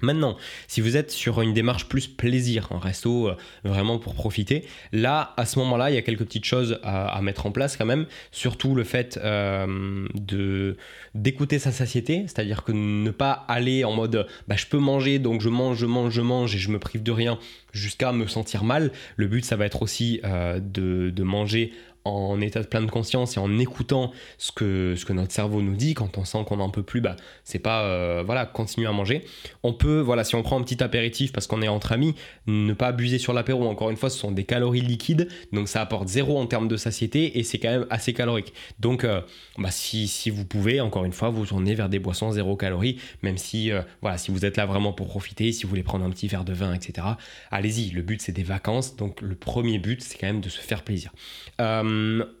Maintenant, 0.00 0.36
si 0.68 0.80
vous 0.80 0.96
êtes 0.96 1.10
sur 1.10 1.40
une 1.40 1.52
démarche 1.52 1.86
plus 1.86 2.06
plaisir, 2.06 2.68
un 2.70 2.78
resto 2.78 3.28
euh, 3.28 3.36
vraiment 3.64 3.98
pour 3.98 4.14
profiter, 4.14 4.64
là, 4.92 5.34
à 5.36 5.46
ce 5.46 5.58
moment-là, 5.58 5.90
il 5.90 5.94
y 5.94 5.98
a 5.98 6.02
quelques 6.02 6.24
petites 6.24 6.44
choses 6.44 6.78
à, 6.82 7.20
mettre 7.22 7.46
en 7.46 7.50
place 7.50 7.76
quand 7.76 7.86
même. 7.86 8.06
Surtout 8.30 8.74
le 8.74 8.84
fait 8.84 9.18
euh, 9.22 10.06
de 10.14 10.76
d'écouter 11.14 11.58
sa 11.58 11.72
satiété, 11.72 12.22
c'est-à-dire 12.26 12.62
que 12.62 12.72
ne 12.72 13.10
pas 13.10 13.44
aller 13.48 13.84
en 13.84 13.92
mode 13.92 14.26
bah, 14.48 14.56
je 14.56 14.66
peux 14.66 14.78
manger, 14.78 15.18
donc 15.18 15.40
je 15.40 15.48
mange, 15.48 15.78
je 15.78 15.86
mange, 15.86 16.12
je 16.12 16.22
mange 16.22 16.54
et 16.54 16.58
je 16.58 16.70
me 16.70 16.78
prive 16.78 17.02
de 17.02 17.12
rien 17.12 17.38
jusqu'à 17.72 18.12
me 18.12 18.26
sentir 18.26 18.64
mal. 18.64 18.92
Le 19.16 19.26
but, 19.26 19.44
ça 19.44 19.56
va 19.56 19.66
être 19.66 19.82
aussi 19.82 20.20
euh, 20.24 20.60
de, 20.60 21.10
de 21.10 21.22
manger 21.22 21.72
en 22.04 22.40
état 22.40 22.60
de 22.60 22.66
pleine 22.66 22.90
conscience 22.90 23.36
et 23.36 23.40
en 23.40 23.58
écoutant 23.58 24.12
ce 24.38 24.52
que, 24.52 24.94
ce 24.96 25.04
que 25.04 25.12
notre 25.12 25.32
cerveau 25.32 25.62
nous 25.62 25.76
dit, 25.76 25.94
quand 25.94 26.18
on 26.18 26.24
sent 26.24 26.44
qu'on 26.46 26.56
n'en 26.56 26.70
peut 26.70 26.82
plus, 26.82 27.00
bah, 27.00 27.16
c'est 27.44 27.58
pas 27.58 27.82
euh, 27.82 28.22
voilà, 28.24 28.46
continuer 28.46 28.86
à 28.86 28.92
manger. 28.92 29.24
On 29.62 29.72
peut, 29.72 30.00
voilà, 30.00 30.24
si 30.24 30.34
on 30.34 30.42
prend 30.42 30.58
un 30.58 30.62
petit 30.62 30.82
apéritif 30.82 31.32
parce 31.32 31.46
qu'on 31.46 31.62
est 31.62 31.68
entre 31.68 31.92
amis, 31.92 32.14
ne 32.46 32.72
pas 32.72 32.88
abuser 32.88 33.18
sur 33.18 33.32
l'apéro. 33.32 33.66
Encore 33.68 33.90
une 33.90 33.96
fois, 33.96 34.10
ce 34.10 34.18
sont 34.18 34.32
des 34.32 34.44
calories 34.44 34.80
liquides, 34.80 35.28
donc 35.52 35.68
ça 35.68 35.82
apporte 35.82 36.08
zéro 36.08 36.38
en 36.38 36.46
termes 36.46 36.68
de 36.68 36.76
satiété 36.76 37.38
et 37.38 37.42
c'est 37.42 37.58
quand 37.58 37.70
même 37.70 37.86
assez 37.90 38.12
calorique. 38.12 38.52
Donc, 38.78 39.04
euh, 39.04 39.20
bah, 39.58 39.70
si, 39.70 40.08
si, 40.08 40.30
vous 40.30 40.44
pouvez, 40.44 40.80
encore 40.80 41.04
une 41.04 41.12
fois, 41.12 41.28
vous 41.30 41.46
tournez 41.46 41.74
vers 41.74 41.88
des 41.88 41.98
boissons 41.98 42.30
zéro 42.30 42.56
calories, 42.56 42.98
même 43.22 43.38
si, 43.38 43.70
euh, 43.70 43.82
voilà, 44.00 44.18
si 44.18 44.30
vous 44.30 44.44
êtes 44.44 44.56
là 44.56 44.66
vraiment 44.66 44.92
pour 44.92 45.08
profiter, 45.08 45.52
si 45.52 45.64
vous 45.64 45.68
voulez 45.68 45.82
prendre 45.82 46.04
un 46.04 46.10
petit 46.10 46.28
verre 46.28 46.44
de 46.44 46.52
vin, 46.52 46.72
etc. 46.74 47.06
Allez-y, 47.50 47.90
le 47.90 48.02
but 48.02 48.22
c'est 48.22 48.32
des 48.32 48.42
vacances, 48.42 48.96
donc 48.96 49.20
le 49.20 49.34
premier 49.34 49.78
but 49.78 50.02
c'est 50.02 50.18
quand 50.18 50.26
même 50.26 50.40
de 50.40 50.48
se 50.48 50.60
faire 50.60 50.82
plaisir. 50.82 51.12
Euh, 51.60 51.89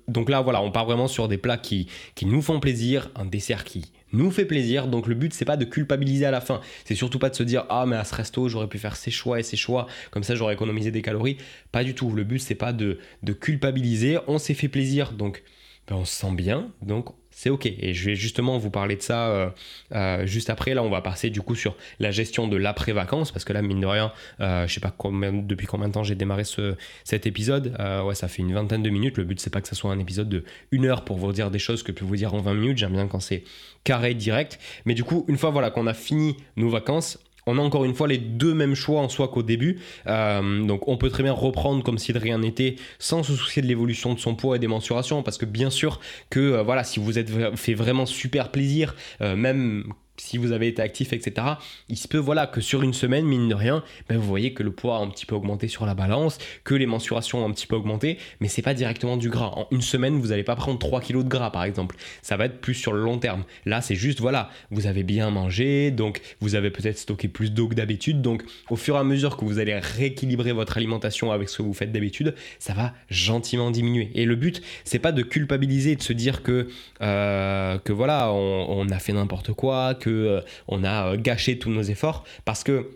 donc 0.08 0.28
là, 0.28 0.40
voilà, 0.40 0.62
on 0.62 0.70
part 0.70 0.86
vraiment 0.86 1.08
sur 1.08 1.28
des 1.28 1.38
plats 1.38 1.58
qui, 1.58 1.88
nous 2.22 2.42
font 2.42 2.60
plaisir, 2.60 3.10
un 3.14 3.24
dessert 3.24 3.64
qui 3.64 3.92
nous 4.12 4.30
fait 4.30 4.44
plaisir. 4.44 4.88
Donc 4.88 5.06
le 5.06 5.14
but 5.14 5.32
c'est 5.32 5.44
pas 5.44 5.56
de 5.56 5.64
culpabiliser 5.64 6.26
à 6.26 6.30
la 6.30 6.40
fin. 6.40 6.60
C'est 6.84 6.94
surtout 6.94 7.18
pas 7.18 7.30
de 7.30 7.34
se 7.36 7.42
dire 7.42 7.64
ah 7.68 7.86
mais 7.86 7.96
à 7.96 8.04
ce 8.04 8.14
resto 8.14 8.48
j'aurais 8.48 8.66
pu 8.66 8.78
faire 8.78 8.96
ces 8.96 9.12
choix 9.12 9.38
et 9.38 9.44
ces 9.44 9.56
choix 9.56 9.86
comme 10.10 10.24
ça 10.24 10.34
j'aurais 10.34 10.54
économisé 10.54 10.90
des 10.90 11.02
calories. 11.02 11.36
Pas 11.70 11.84
du 11.84 11.94
tout. 11.94 12.10
Le 12.10 12.24
but 12.24 12.40
c'est 12.40 12.56
pas 12.56 12.72
de, 12.72 12.98
de 13.22 13.32
culpabiliser. 13.32 14.18
On 14.26 14.38
s'est 14.38 14.54
fait 14.54 14.68
plaisir 14.68 15.12
donc 15.12 15.44
ben, 15.86 15.96
on 15.96 16.04
se 16.04 16.12
sent 16.12 16.32
bien 16.32 16.72
donc 16.82 17.14
c'est 17.30 17.50
ok. 17.50 17.66
Et 17.66 17.94
je 17.94 18.10
vais 18.10 18.16
justement 18.16 18.58
vous 18.58 18.70
parler 18.70 18.96
de 18.96 19.02
ça 19.02 19.28
euh, 19.28 19.50
euh, 19.92 20.26
juste 20.26 20.50
après. 20.50 20.74
Là, 20.74 20.82
on 20.82 20.90
va 20.90 21.00
passer 21.00 21.30
du 21.30 21.40
coup 21.40 21.54
sur 21.54 21.76
la 21.98 22.10
gestion 22.10 22.48
de 22.48 22.56
l'après-vacances, 22.56 23.32
parce 23.32 23.44
que 23.44 23.52
là, 23.52 23.62
mine 23.62 23.80
de 23.80 23.86
rien, 23.86 24.12
euh, 24.40 24.66
je 24.66 24.74
sais 24.74 24.80
pas 24.80 24.94
depuis 25.42 25.66
combien 25.66 25.88
de 25.88 25.92
temps 25.94 26.04
j'ai 26.04 26.14
démarré 26.14 26.44
ce, 26.44 26.76
cet 27.04 27.26
épisode. 27.26 27.76
ouais, 28.04 28.14
ça 28.14 28.28
fait 28.28 28.42
une 28.42 28.52
vingtaine 28.52 28.82
de 28.82 28.90
minutes. 28.90 29.16
Le 29.16 29.24
but, 29.24 29.40
c'est 29.40 29.50
pas 29.50 29.60
que 29.60 29.68
ça 29.68 29.74
soit 29.74 29.90
un 29.90 29.98
épisode 29.98 30.28
de 30.28 30.44
une 30.70 30.86
heure 30.86 31.04
pour 31.04 31.16
vous 31.16 31.32
dire 31.32 31.50
des 31.50 31.58
choses 31.58 31.82
que 31.82 31.92
je 31.92 31.98
peux 31.98 32.04
vous 32.04 32.16
dire 32.16 32.34
en 32.34 32.40
20 32.40 32.54
minutes. 32.54 32.78
J'aime 32.78 32.92
bien 32.92 33.06
quand 33.06 33.20
c'est 33.20 33.44
carré, 33.84 34.14
direct. 34.14 34.58
Mais 34.84 34.94
du 34.94 35.04
coup, 35.04 35.24
une 35.28 35.38
fois 35.38 35.50
voilà 35.50 35.70
qu'on 35.70 35.86
a 35.86 35.94
fini 35.94 36.36
nos 36.56 36.68
vacances, 36.68 37.18
on 37.46 37.58
a 37.58 37.60
encore 37.60 37.84
une 37.84 37.94
fois 37.94 38.08
les 38.08 38.18
deux 38.18 38.54
mêmes 38.54 38.74
choix 38.74 39.00
en 39.00 39.08
soi 39.08 39.28
qu'au 39.28 39.42
début. 39.42 39.80
Euh, 40.06 40.64
donc 40.64 40.88
on 40.88 40.96
peut 40.96 41.10
très 41.10 41.22
bien 41.22 41.32
reprendre 41.32 41.82
comme 41.82 41.98
si 41.98 42.12
de 42.12 42.18
rien 42.18 42.38
n'était 42.38 42.76
sans 42.98 43.22
se 43.22 43.34
soucier 43.34 43.62
de 43.62 43.66
l'évolution 43.66 44.14
de 44.14 44.18
son 44.18 44.34
poids 44.34 44.56
et 44.56 44.58
des 44.58 44.66
mensurations 44.66 45.22
parce 45.22 45.38
que 45.38 45.46
bien 45.46 45.70
sûr 45.70 46.00
que 46.30 46.40
euh, 46.40 46.62
voilà 46.62 46.84
si 46.84 47.00
vous 47.00 47.18
êtes 47.18 47.30
fait 47.56 47.74
vraiment 47.74 48.06
super 48.06 48.50
plaisir, 48.50 48.94
euh, 49.20 49.36
même 49.36 49.92
si 50.20 50.38
vous 50.38 50.52
avez 50.52 50.68
été 50.68 50.82
actif, 50.82 51.12
etc., 51.12 51.46
il 51.88 51.96
se 51.96 52.06
peut 52.06 52.18
voilà, 52.18 52.46
que 52.46 52.60
sur 52.60 52.82
une 52.82 52.92
semaine, 52.92 53.24
mine 53.24 53.48
de 53.48 53.54
rien, 53.54 53.82
ben, 54.08 54.18
vous 54.18 54.26
voyez 54.26 54.52
que 54.52 54.62
le 54.62 54.70
poids 54.70 54.96
a 54.96 55.00
un 55.00 55.08
petit 55.08 55.26
peu 55.26 55.34
augmenté 55.34 55.66
sur 55.66 55.86
la 55.86 55.94
balance, 55.94 56.38
que 56.62 56.74
les 56.74 56.86
mensurations 56.86 57.44
ont 57.44 57.48
un 57.48 57.52
petit 57.52 57.66
peu 57.66 57.76
augmenté, 57.76 58.18
mais 58.40 58.48
c'est 58.48 58.62
pas 58.62 58.74
directement 58.74 59.16
du 59.16 59.30
gras. 59.30 59.52
En 59.56 59.66
une 59.70 59.80
semaine, 59.80 60.18
vous 60.18 60.28
n'allez 60.28 60.44
pas 60.44 60.56
prendre 60.56 60.78
3 60.78 61.00
kilos 61.00 61.24
de 61.24 61.28
gras, 61.28 61.50
par 61.50 61.64
exemple. 61.64 61.96
Ça 62.22 62.36
va 62.36 62.44
être 62.46 62.60
plus 62.60 62.74
sur 62.74 62.92
le 62.92 63.02
long 63.02 63.18
terme. 63.18 63.44
Là, 63.64 63.80
c'est 63.80 63.94
juste, 63.94 64.20
voilà, 64.20 64.50
vous 64.70 64.86
avez 64.86 65.02
bien 65.02 65.30
mangé, 65.30 65.90
donc 65.90 66.20
vous 66.40 66.54
avez 66.54 66.70
peut-être 66.70 66.98
stocké 66.98 67.28
plus 67.28 67.50
d'eau 67.50 67.68
que 67.68 67.74
d'habitude, 67.74 68.20
donc 68.20 68.42
au 68.68 68.76
fur 68.76 68.96
et 68.96 68.98
à 68.98 69.04
mesure 69.04 69.36
que 69.36 69.44
vous 69.44 69.58
allez 69.58 69.78
rééquilibrer 69.78 70.52
votre 70.52 70.76
alimentation 70.76 71.32
avec 71.32 71.48
ce 71.48 71.58
que 71.58 71.62
vous 71.62 71.74
faites 71.74 71.92
d'habitude, 71.92 72.34
ça 72.58 72.74
va 72.74 72.92
gentiment 73.08 73.70
diminuer. 73.70 74.10
Et 74.14 74.26
le 74.26 74.36
but, 74.36 74.60
c'est 74.84 74.98
pas 74.98 75.12
de 75.12 75.22
culpabiliser, 75.22 75.96
de 75.96 76.02
se 76.02 76.12
dire 76.12 76.42
que, 76.42 76.68
euh, 77.00 77.78
que 77.78 77.92
voilà, 77.92 78.32
on, 78.32 78.66
on 78.68 78.88
a 78.90 78.98
fait 78.98 79.12
n'importe 79.12 79.52
quoi, 79.54 79.94
que 79.94 80.09
euh, 80.10 80.40
on 80.68 80.84
a 80.84 81.12
euh, 81.12 81.16
gâché 81.16 81.58
tous 81.58 81.70
nos 81.70 81.82
efforts 81.82 82.24
parce 82.44 82.64
que 82.64 82.90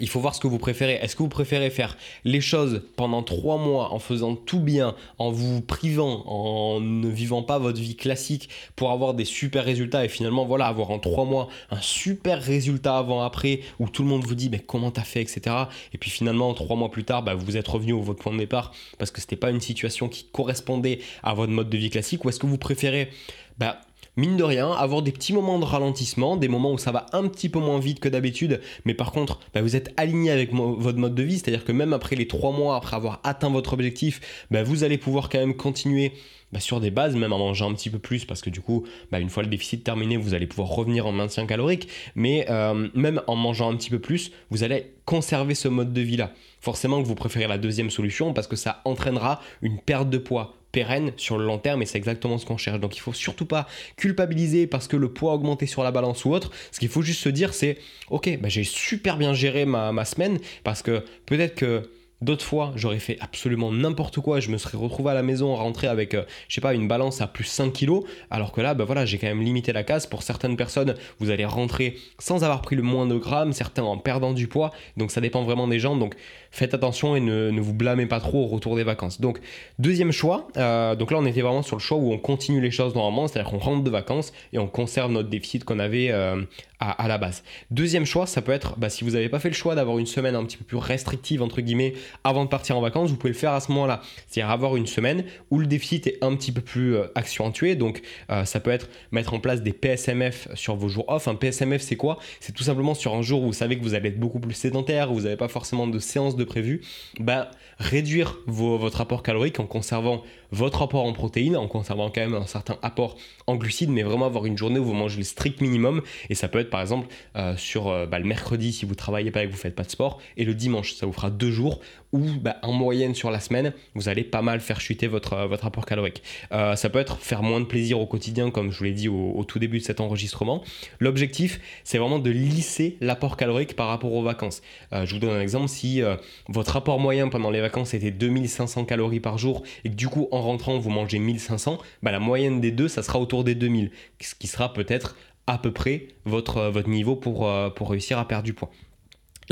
il 0.00 0.08
faut 0.08 0.20
voir 0.20 0.34
ce 0.34 0.40
que 0.40 0.46
vous 0.46 0.58
préférez. 0.58 0.94
Est-ce 1.02 1.14
que 1.14 1.22
vous 1.22 1.28
préférez 1.28 1.68
faire 1.68 1.98
les 2.24 2.40
choses 2.40 2.82
pendant 2.96 3.22
trois 3.22 3.58
mois 3.58 3.92
en 3.92 3.98
faisant 3.98 4.34
tout 4.34 4.60
bien, 4.60 4.94
en 5.18 5.30
vous 5.30 5.60
privant, 5.60 6.24
en 6.26 6.80
ne 6.80 7.08
vivant 7.08 7.42
pas 7.42 7.58
votre 7.58 7.78
vie 7.78 7.94
classique 7.94 8.48
pour 8.74 8.90
avoir 8.90 9.12
des 9.12 9.26
super 9.26 9.64
résultats 9.64 10.04
et 10.04 10.08
finalement 10.08 10.46
voilà 10.46 10.66
avoir 10.66 10.90
en 10.90 10.98
trois 10.98 11.26
mois 11.26 11.48
un 11.70 11.80
super 11.80 12.42
résultat 12.42 12.96
avant-après 12.96 13.60
où 13.80 13.88
tout 13.88 14.02
le 14.02 14.08
monde 14.08 14.24
vous 14.24 14.34
dit 14.34 14.48
mais 14.48 14.60
comment 14.60 14.90
t'as 14.90 15.02
fait 15.02 15.20
etc. 15.20 15.56
Et 15.92 15.98
puis 15.98 16.10
finalement 16.10 16.54
trois 16.54 16.76
mois 16.76 16.90
plus 16.90 17.04
tard 17.04 17.22
bah, 17.22 17.34
vous 17.34 17.58
êtes 17.58 17.68
revenu 17.68 17.92
au 17.92 18.00
votre 18.00 18.22
point 18.22 18.32
de 18.32 18.38
départ 18.38 18.72
parce 18.98 19.10
que 19.10 19.20
c'était 19.20 19.36
pas 19.36 19.50
une 19.50 19.60
situation 19.60 20.08
qui 20.08 20.24
correspondait 20.24 21.00
à 21.22 21.34
votre 21.34 21.52
mode 21.52 21.68
de 21.68 21.76
vie 21.76 21.90
classique 21.90 22.24
ou 22.24 22.30
est-ce 22.30 22.40
que 22.40 22.46
vous 22.46 22.58
préférez 22.58 23.10
bah, 23.58 23.80
mine 24.16 24.36
de 24.36 24.44
rien, 24.44 24.70
avoir 24.72 25.02
des 25.02 25.12
petits 25.12 25.32
moments 25.32 25.58
de 25.58 25.64
ralentissement, 25.64 26.36
des 26.36 26.48
moments 26.48 26.72
où 26.72 26.78
ça 26.78 26.92
va 26.92 27.06
un 27.12 27.28
petit 27.28 27.48
peu 27.48 27.58
moins 27.58 27.78
vite 27.78 28.00
que 28.00 28.08
d'habitude, 28.08 28.60
mais 28.84 28.94
par 28.94 29.12
contre, 29.12 29.40
bah, 29.54 29.62
vous 29.62 29.76
êtes 29.76 29.92
aligné 29.96 30.30
avec 30.30 30.52
votre 30.52 30.98
mode 30.98 31.14
de 31.14 31.22
vie, 31.22 31.38
c'est-à-dire 31.38 31.64
que 31.64 31.72
même 31.72 31.92
après 31.92 32.16
les 32.16 32.28
trois 32.28 32.52
mois, 32.52 32.76
après 32.76 32.96
avoir 32.96 33.20
atteint 33.24 33.50
votre 33.50 33.72
objectif, 33.72 34.20
bah, 34.50 34.62
vous 34.62 34.84
allez 34.84 34.98
pouvoir 34.98 35.28
quand 35.28 35.38
même 35.38 35.54
continuer 35.54 36.12
bah, 36.52 36.60
sur 36.60 36.80
des 36.80 36.90
bases, 36.90 37.16
même 37.16 37.32
en 37.32 37.38
mangeant 37.38 37.70
un 37.70 37.74
petit 37.74 37.88
peu 37.88 37.98
plus, 37.98 38.26
parce 38.26 38.42
que 38.42 38.50
du 38.50 38.60
coup, 38.60 38.84
une 39.12 39.30
fois 39.30 39.42
le 39.42 39.48
déficit 39.48 39.82
terminé, 39.82 40.18
vous 40.18 40.34
allez 40.34 40.46
pouvoir 40.46 40.68
revenir 40.68 41.06
en 41.06 41.12
maintien 41.12 41.46
calorique, 41.46 41.88
mais 42.14 42.46
euh, 42.50 42.88
même 42.94 43.22
en 43.26 43.36
mangeant 43.36 43.72
un 43.72 43.76
petit 43.76 43.90
peu 43.90 43.98
plus, 43.98 44.32
vous 44.50 44.62
allez 44.62 44.92
conserver 45.06 45.54
ce 45.54 45.68
mode 45.68 45.94
de 45.94 46.00
vie-là. 46.02 46.32
Forcément 46.60 47.02
que 47.02 47.08
vous 47.08 47.14
préférez 47.14 47.48
la 47.48 47.58
deuxième 47.58 47.90
solution, 47.90 48.34
parce 48.34 48.46
que 48.46 48.56
ça 48.56 48.82
entraînera 48.84 49.40
une 49.62 49.80
perte 49.80 50.10
de 50.10 50.18
poids 50.18 50.54
pérenne 50.72 51.12
sur 51.16 51.38
le 51.38 51.44
long 51.44 51.58
terme 51.58 51.82
et 51.82 51.86
c'est 51.86 51.98
exactement 51.98 52.38
ce 52.38 52.46
qu'on 52.46 52.56
cherche. 52.56 52.80
Donc 52.80 52.96
il 52.96 53.00
faut 53.00 53.12
surtout 53.12 53.46
pas 53.46 53.68
culpabiliser 53.96 54.66
parce 54.66 54.88
que 54.88 54.96
le 54.96 55.12
poids 55.12 55.32
a 55.32 55.34
augmenté 55.34 55.66
sur 55.66 55.84
la 55.84 55.92
balance 55.92 56.24
ou 56.24 56.32
autre. 56.32 56.50
Ce 56.72 56.80
qu'il 56.80 56.88
faut 56.88 57.02
juste 57.02 57.20
se 57.20 57.28
dire 57.28 57.54
c'est 57.54 57.78
ok, 58.10 58.38
bah, 58.40 58.48
j'ai 58.48 58.64
super 58.64 59.16
bien 59.18 59.34
géré 59.34 59.66
ma, 59.66 59.92
ma 59.92 60.04
semaine 60.04 60.38
parce 60.64 60.82
que 60.82 61.04
peut-être 61.26 61.54
que 61.54 61.88
D'autres 62.22 62.44
fois, 62.44 62.72
j'aurais 62.76 63.00
fait 63.00 63.18
absolument 63.20 63.72
n'importe 63.72 64.20
quoi. 64.20 64.38
Je 64.38 64.48
me 64.48 64.56
serais 64.56 64.78
retrouvé 64.78 65.10
à 65.10 65.14
la 65.14 65.24
maison, 65.24 65.54
rentré 65.56 65.88
avec, 65.88 66.14
euh, 66.14 66.22
je 66.46 66.54
sais 66.54 66.60
pas, 66.60 66.72
une 66.72 66.86
balance 66.86 67.20
à 67.20 67.26
plus 67.26 67.44
5 67.44 67.72
kilos. 67.72 68.04
Alors 68.30 68.52
que 68.52 68.60
là, 68.60 68.74
ben 68.74 68.84
voilà, 68.84 69.04
j'ai 69.04 69.18
quand 69.18 69.26
même 69.26 69.42
limité 69.42 69.72
la 69.72 69.82
casse. 69.82 70.06
Pour 70.06 70.22
certaines 70.22 70.56
personnes, 70.56 70.94
vous 71.18 71.30
allez 71.30 71.44
rentrer 71.44 71.96
sans 72.20 72.44
avoir 72.44 72.62
pris 72.62 72.76
le 72.76 72.82
moins 72.82 73.06
de 73.06 73.16
grammes, 73.16 73.52
certains 73.52 73.82
en 73.82 73.98
perdant 73.98 74.32
du 74.32 74.46
poids. 74.46 74.70
Donc 74.96 75.10
ça 75.10 75.20
dépend 75.20 75.42
vraiment 75.42 75.66
des 75.66 75.80
gens. 75.80 75.96
Donc 75.96 76.14
faites 76.52 76.74
attention 76.74 77.16
et 77.16 77.20
ne, 77.20 77.60
vous 77.60 77.74
blâmez 77.74 78.06
pas 78.06 78.20
trop 78.20 78.44
au 78.44 78.46
retour 78.46 78.76
des 78.76 78.84
vacances. 78.84 79.20
Donc 79.20 79.40
deuxième 79.80 80.12
choix, 80.12 80.46
euh, 80.56 80.94
donc 80.94 81.10
là 81.10 81.18
on 81.18 81.26
était 81.26 81.40
vraiment 81.40 81.62
sur 81.62 81.76
le 81.76 81.82
choix 81.82 81.98
où 81.98 82.12
on 82.12 82.18
continue 82.18 82.60
les 82.60 82.70
choses 82.70 82.94
normalement, 82.94 83.26
c'est-à-dire 83.26 83.50
qu'on 83.50 83.58
rentre 83.58 83.82
de 83.82 83.90
vacances 83.90 84.32
et 84.52 84.58
on 84.58 84.68
conserve 84.68 85.10
notre 85.10 85.28
déficit 85.28 85.64
qu'on 85.64 85.80
avait 85.80 86.10
euh, 86.10 86.40
à, 86.80 87.08
la 87.08 87.18
base. 87.18 87.42
Deuxième 87.70 88.04
choix, 88.04 88.26
ça 88.26 88.42
peut 88.42 88.52
être, 88.52 88.78
bah, 88.78 88.90
si 88.90 89.04
vous 89.04 89.10
n'avez 89.10 89.28
pas 89.28 89.38
fait 89.38 89.48
le 89.48 89.54
choix 89.54 89.74
d'avoir 89.74 89.98
une 89.98 90.06
semaine 90.06 90.34
un 90.34 90.44
petit 90.44 90.56
peu 90.56 90.64
plus 90.64 90.76
restrictive, 90.76 91.42
entre 91.42 91.60
guillemets, 91.60 91.94
avant 92.24 92.44
de 92.44 92.48
partir 92.48 92.76
en 92.76 92.80
vacances, 92.80 93.10
vous 93.10 93.16
pouvez 93.16 93.32
le 93.32 93.38
faire 93.38 93.52
à 93.52 93.60
ce 93.60 93.70
moment-là. 93.72 94.00
C'est-à-dire 94.26 94.50
avoir 94.50 94.76
une 94.76 94.86
semaine 94.86 95.24
où 95.50 95.58
le 95.58 95.66
déficit 95.66 96.06
est 96.06 96.18
un 96.22 96.34
petit 96.36 96.52
peu 96.52 96.60
plus 96.60 96.94
euh, 96.94 97.06
accentué. 97.14 97.74
Donc, 97.74 98.02
euh, 98.30 98.44
ça 98.44 98.60
peut 98.60 98.70
être 98.70 98.88
mettre 99.10 99.34
en 99.34 99.40
place 99.40 99.62
des 99.62 99.72
PSMF 99.72 100.48
sur 100.54 100.76
vos 100.76 100.88
jours 100.88 101.04
off. 101.08 101.28
Un 101.28 101.34
PSMF, 101.34 101.82
c'est 101.82 101.96
quoi? 101.96 102.18
C'est 102.40 102.52
tout 102.52 102.62
simplement 102.62 102.94
sur 102.94 103.14
un 103.14 103.22
jour 103.22 103.42
où 103.42 103.46
vous 103.46 103.52
savez 103.52 103.78
que 103.78 103.82
vous 103.82 103.94
allez 103.94 104.10
être 104.10 104.20
beaucoup 104.20 104.40
plus 104.40 104.54
sédentaire, 104.54 105.10
où 105.10 105.14
vous 105.14 105.22
n'avez 105.22 105.36
pas 105.36 105.48
forcément 105.48 105.86
de 105.86 105.98
séance 105.98 106.36
de 106.36 106.44
prévu, 106.44 106.82
bah, 107.18 107.50
réduire 107.78 108.38
votre 108.46 109.00
apport 109.00 109.22
calorique 109.22 109.60
en 109.60 109.66
conservant 109.66 110.22
votre 110.50 110.82
apport 110.82 111.04
en 111.04 111.14
protéines, 111.14 111.56
en 111.56 111.66
conservant 111.66 112.10
quand 112.10 112.20
même 112.20 112.34
un 112.34 112.46
certain 112.46 112.76
apport 112.82 113.16
en 113.46 113.56
glucides, 113.56 113.88
mais 113.88 114.02
vraiment 114.02 114.26
avoir 114.26 114.44
une 114.44 114.58
journée 114.58 114.78
où 114.78 114.84
vous 114.84 114.92
mangez 114.92 115.16
le 115.16 115.24
strict 115.24 115.62
minimum. 115.62 116.02
Et 116.28 116.34
ça 116.34 116.48
peut 116.48 116.58
être 116.58 116.68
par 116.68 116.82
exemple 116.82 117.08
euh, 117.36 117.56
sur 117.56 117.84
bah, 118.06 118.18
le 118.18 118.26
mercredi 118.26 118.72
si 118.72 118.84
vous 118.84 118.94
travaillez 118.94 119.30
pas 119.30 119.44
et 119.44 119.46
que 119.46 119.52
vous 119.52 119.58
faites 119.58 119.74
pas 119.74 119.84
de 119.84 119.90
sport, 119.90 120.20
et 120.36 120.44
le 120.44 120.54
dimanche, 120.54 120.92
ça 120.94 121.06
vous 121.06 121.12
fera 121.12 121.30
deux 121.30 121.50
jours 121.50 121.80
où 122.12 122.20
bah, 122.40 122.56
en 122.62 122.72
moyenne 122.72 123.14
sur 123.14 123.30
la 123.30 123.40
semaine, 123.40 123.72
vous 123.94 124.08
allez 124.08 124.24
pas 124.24 124.42
mal 124.42 124.60
faire 124.60 124.80
chuter 124.80 125.06
votre, 125.06 125.32
euh, 125.34 125.46
votre 125.46 125.66
apport 125.66 125.86
calorique. 125.86 126.22
ça 126.50 126.90
peut 126.90 126.98
être 126.98 127.18
faire 127.18 127.42
moins 127.42 127.60
de 127.60 127.64
plaisir 127.64 128.00
au 128.00 128.06
quotidien, 128.06 128.50
comme 128.50 128.70
je 128.70 128.78
vous 128.78 128.84
l'ai 128.84 128.92
dit 128.92 129.08
au, 129.08 129.44
tout 129.46 129.58
début 129.58 129.78
de 129.78 129.84
cet 129.84 130.00
enregistrement. 130.00 130.62
L'objectif, 131.00 131.60
c'est 131.84 131.98
vraiment 131.98 132.18
de 132.18 132.30
lisser 132.30 132.96
l'apport 133.00 133.36
calorique 133.36 133.74
par 133.74 133.88
rapport 133.88 134.12
aux 134.12 134.22
vacances. 134.22 134.62
je 134.92 135.12
vous 135.12 135.18
donne 135.18 135.36
un 135.36 135.40
exemple, 135.40 135.68
si 135.68 136.02
votre 136.48 136.76
apport 136.76 136.98
moyen 136.98 137.28
pendant 137.28 137.50
les 137.50 137.60
vacances 137.60 137.94
était 137.94 138.10
2500 138.10 138.84
calories 138.84 139.20
par 139.20 139.38
jour 139.38 139.62
et 139.84 139.90
que 139.90 139.94
du 139.94 140.08
coup 140.08 140.28
en 140.30 140.40
rentrant 140.42 140.78
vous 140.78 140.90
mangez 140.90 141.18
1500, 141.18 141.78
bah, 142.02 142.12
la 142.12 142.20
moyenne 142.20 142.60
des 142.60 142.70
deux, 142.70 142.88
ça 142.88 143.02
sera 143.02 143.18
autour 143.18 143.44
des 143.44 143.54
2000, 143.54 143.90
ce 144.20 144.34
qui 144.34 144.46
sera 144.46 144.72
peut-être 144.72 145.16
à 145.46 145.58
peu 145.58 145.72
près 145.72 146.08
votre, 146.24 146.58
euh, 146.58 146.82
niveau 146.86 147.20
euh, 147.26 147.70
pour 147.70 147.90
réussir 147.90 148.18
à 148.18 148.26
perdre 148.26 148.44
du 148.44 148.54
poids. 148.54 148.70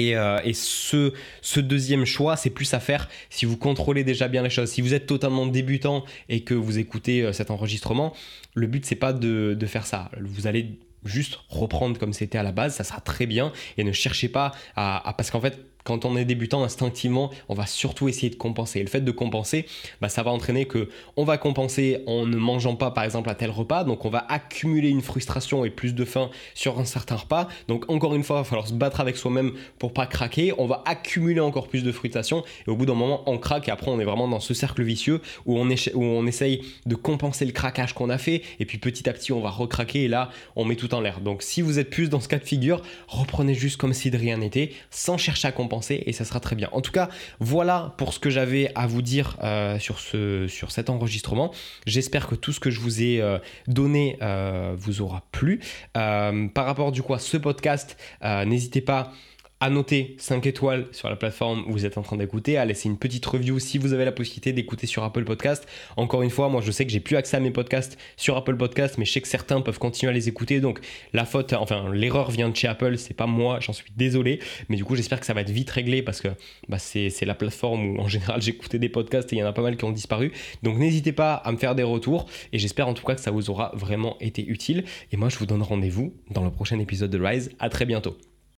Et, 0.00 0.16
euh, 0.16 0.40
ce, 0.52 1.60
deuxième 1.60 2.04
choix, 2.04 2.36
c'est 2.36 2.50
plus 2.50 2.72
à 2.74 2.80
faire 2.80 3.08
si 3.28 3.44
vous 3.44 3.56
contrôlez 3.56 4.04
déjà 4.04 4.28
bien 4.28 4.42
les 4.42 4.50
choses. 4.50 4.70
Si 4.70 4.80
vous 4.80 4.94
êtes 4.94 5.06
totalement 5.06 5.46
débutant 5.46 6.04
et 6.28 6.40
que 6.40 6.54
vous 6.54 6.78
écoutez 6.78 7.32
cet 7.32 7.50
enregistrement, 7.50 8.14
le 8.54 8.66
but 8.66 8.84
c'est 8.86 8.94
pas 8.94 9.12
de, 9.12 9.56
faire 9.66 9.86
ça. 9.86 10.10
Vous 10.20 10.46
allez 10.46 10.78
juste 11.04 11.38
reprendre 11.48 11.98
comme 11.98 12.12
c'était 12.12 12.38
à 12.38 12.42
la 12.42 12.52
base, 12.52 12.74
ça 12.74 12.84
sera 12.84 13.00
très 13.00 13.26
bien 13.26 13.52
et 13.78 13.84
ne 13.84 13.92
cherchez 13.92 14.28
pas 14.28 14.52
à 14.76 15.14
parce 15.16 15.30
qu'en 15.30 15.40
fait 15.40 15.58
quand 15.90 16.05
on 16.05 16.16
est 16.16 16.24
débutant, 16.24 16.62
instinctivement, 16.62 17.31
on 17.48 17.55
va 17.55 17.66
surtout 17.66 18.07
essayer 18.07 18.31
de 18.31 18.37
compenser. 18.37 18.79
Et 18.79 18.83
le 18.85 18.88
fait 18.88 19.00
de 19.00 19.11
compenser, 19.11 19.66
bah, 20.00 20.09
ça 20.09 20.22
va 20.22 20.31
entraîner 20.31 20.64
que 20.64 20.88
on 21.16 21.24
va 21.24 21.37
compenser 21.37 22.05
en 22.07 22.26
ne 22.26 22.37
mangeant 22.37 22.76
pas, 22.76 22.92
par 22.92 23.03
exemple, 23.03 23.29
à 23.29 23.35
tel 23.35 23.50
repas. 23.50 23.83
Donc, 23.83 24.05
on 24.05 24.09
va 24.09 24.24
accumuler 24.29 24.88
une 24.88 25.00
frustration 25.00 25.64
et 25.64 25.70
plus 25.70 25.92
de 25.92 26.05
faim 26.05 26.31
sur 26.55 26.79
un 26.79 26.85
certain 26.85 27.16
repas. 27.16 27.48
Donc, 27.66 27.90
encore 27.90 28.14
une 28.14 28.22
fois, 28.22 28.37
il 28.37 28.38
va 28.38 28.44
falloir 28.44 28.68
se 28.68 28.72
battre 28.72 29.00
avec 29.00 29.16
soi-même 29.16 29.50
pour 29.81 29.92
pas 29.92 30.07
craquer. 30.07 30.53
On 30.59 30.66
va 30.66 30.85
accumuler 30.87 31.40
encore 31.40 31.66
plus 31.66 31.83
de 31.83 31.90
frustration 31.90 32.44
et 32.68 32.70
au 32.70 32.76
bout 32.76 32.87
d'un 32.87 32.94
moment, 32.94 33.24
on 33.26 33.38
craque. 33.38 33.66
Et 33.66 33.72
après, 33.72 33.90
on 33.90 33.98
est 33.98 34.05
vraiment 34.05 34.29
dans 34.29 34.38
ce 34.38 34.55
cercle 34.55 34.85
vicieux 34.85 35.20
où 35.44 35.59
on, 35.59 35.68
où 35.70 36.05
on 36.05 36.24
essaye 36.24 36.62
de 36.87 36.94
compenser 36.94 37.44
le 37.46 37.53
craquage 37.53 37.94
qu'on 37.94 38.11
a 38.11 38.18
fait. 38.18 38.42
Et 38.61 38.64
puis, 38.64 38.79
petit 38.79 39.09
à 39.09 39.12
petit, 39.12 39.33
on 39.33 39.40
va 39.40 39.50
recraquer 39.50 40.05
et 40.05 40.09
là, 40.09 40.31
on 40.55 40.64
met 40.64 40.76
tout 40.76 40.94
en 40.94 41.00
l'air. 41.00 41.20
Donc, 41.20 41.42
si 41.42 41.62
vous 41.62 41.81
êtes 41.81 41.90
plus 41.90 42.11
dans 42.11 42.20
ce 42.20 42.29
cas 42.29 42.38
de 42.38 42.44
figure, 42.44 42.81
reprenez 43.09 43.55
juste 43.55 43.76
comme 43.76 43.92
si 43.92 44.12
de 44.12 44.16
rien 44.16 44.37
n'était, 44.37 44.70
sans 44.90 45.18
chercher 45.18 45.48
à 45.48 45.53
compenser 45.53 45.79
et 45.88 46.12
ça 46.12 46.24
sera 46.24 46.40
très 46.40 46.56
bien. 46.56 46.68
En 46.72 46.80
tout 46.80 46.92
cas, 46.92 47.08
voilà 47.38 47.94
pour 47.96 48.12
ce 48.12 48.18
que 48.18 48.30
j'avais 48.30 48.70
à 48.74 48.86
vous 48.86 49.02
dire 49.02 49.36
euh, 49.42 49.78
sur, 49.78 49.98
ce, 49.98 50.46
sur 50.48 50.70
cet 50.70 50.90
enregistrement. 50.90 51.52
J'espère 51.86 52.26
que 52.26 52.34
tout 52.34 52.52
ce 52.52 52.60
que 52.60 52.70
je 52.70 52.80
vous 52.80 53.02
ai 53.02 53.20
euh, 53.20 53.38
donné 53.66 54.18
euh, 54.22 54.74
vous 54.76 55.00
aura 55.00 55.22
plu. 55.32 55.60
par 55.94 56.66
rapport 56.66 56.92
du 56.92 57.02
coup 57.02 57.14
à 57.14 57.18
ce 57.18 57.36
podcast, 57.36 57.96
n'hésitez 58.22 58.80
pas 58.80 59.12
à 59.60 59.68
noter 59.68 60.14
5 60.18 60.46
étoiles 60.46 60.86
sur 60.90 61.10
la 61.10 61.16
plateforme 61.16 61.64
où 61.68 61.72
vous 61.72 61.84
êtes 61.84 61.98
en 61.98 62.02
train 62.02 62.16
d'écouter, 62.16 62.56
à 62.56 62.64
laisser 62.64 62.88
une 62.88 62.96
petite 62.96 63.26
review 63.26 63.58
si 63.58 63.76
vous 63.76 63.92
avez 63.92 64.06
la 64.06 64.12
possibilité 64.12 64.54
d'écouter 64.54 64.86
sur 64.86 65.04
Apple 65.04 65.24
Podcast. 65.24 65.68
Encore 65.98 66.22
une 66.22 66.30
fois, 66.30 66.48
moi 66.48 66.62
je 66.62 66.70
sais 66.70 66.86
que 66.86 66.90
j'ai 66.90 67.00
plus 67.00 67.16
accès 67.16 67.36
à 67.36 67.40
mes 67.40 67.50
podcasts 67.50 67.98
sur 68.16 68.38
Apple 68.38 68.56
Podcast, 68.56 68.96
mais 68.96 69.04
je 69.04 69.12
sais 69.12 69.20
que 69.20 69.28
certains 69.28 69.60
peuvent 69.60 69.78
continuer 69.78 70.10
à 70.10 70.14
les 70.14 70.28
écouter. 70.28 70.60
Donc 70.60 70.80
la 71.12 71.26
faute, 71.26 71.52
enfin 71.52 71.92
l'erreur 71.92 72.30
vient 72.30 72.48
de 72.48 72.56
chez 72.56 72.68
Apple, 72.68 72.96
c'est 72.96 73.12
pas 73.12 73.26
moi, 73.26 73.60
j'en 73.60 73.74
suis 73.74 73.92
désolé. 73.96 74.40
Mais 74.70 74.76
du 74.76 74.84
coup, 74.84 74.96
j'espère 74.96 75.20
que 75.20 75.26
ça 75.26 75.34
va 75.34 75.42
être 75.42 75.50
vite 75.50 75.70
réglé 75.70 76.02
parce 76.02 76.22
que 76.22 76.28
bah, 76.68 76.78
c'est 76.78 77.24
la 77.26 77.34
plateforme 77.34 77.96
où 77.96 78.00
en 78.00 78.08
général 78.08 78.40
j'écoutais 78.42 78.78
des 78.78 78.88
podcasts 78.88 79.30
et 79.32 79.36
il 79.36 79.40
y 79.40 79.42
en 79.42 79.46
a 79.46 79.52
pas 79.52 79.62
mal 79.62 79.76
qui 79.76 79.84
ont 79.84 79.92
disparu. 79.92 80.32
Donc 80.62 80.78
n'hésitez 80.78 81.12
pas 81.12 81.34
à 81.34 81.52
me 81.52 81.58
faire 81.58 81.74
des 81.74 81.82
retours 81.82 82.26
et 82.54 82.58
j'espère 82.58 82.88
en 82.88 82.94
tout 82.94 83.04
cas 83.04 83.14
que 83.14 83.20
ça 83.20 83.30
vous 83.30 83.50
aura 83.50 83.72
vraiment 83.74 84.16
été 84.20 84.42
utile. 84.46 84.84
Et 85.12 85.18
moi 85.18 85.28
je 85.28 85.36
vous 85.36 85.46
donne 85.46 85.62
rendez-vous 85.62 86.14
dans 86.30 86.44
le 86.44 86.50
prochain 86.50 86.78
épisode 86.78 87.10
de 87.10 87.20
Rise. 87.20 87.50
À 87.58 87.68
très 87.68 87.84
bientôt. 87.84 88.16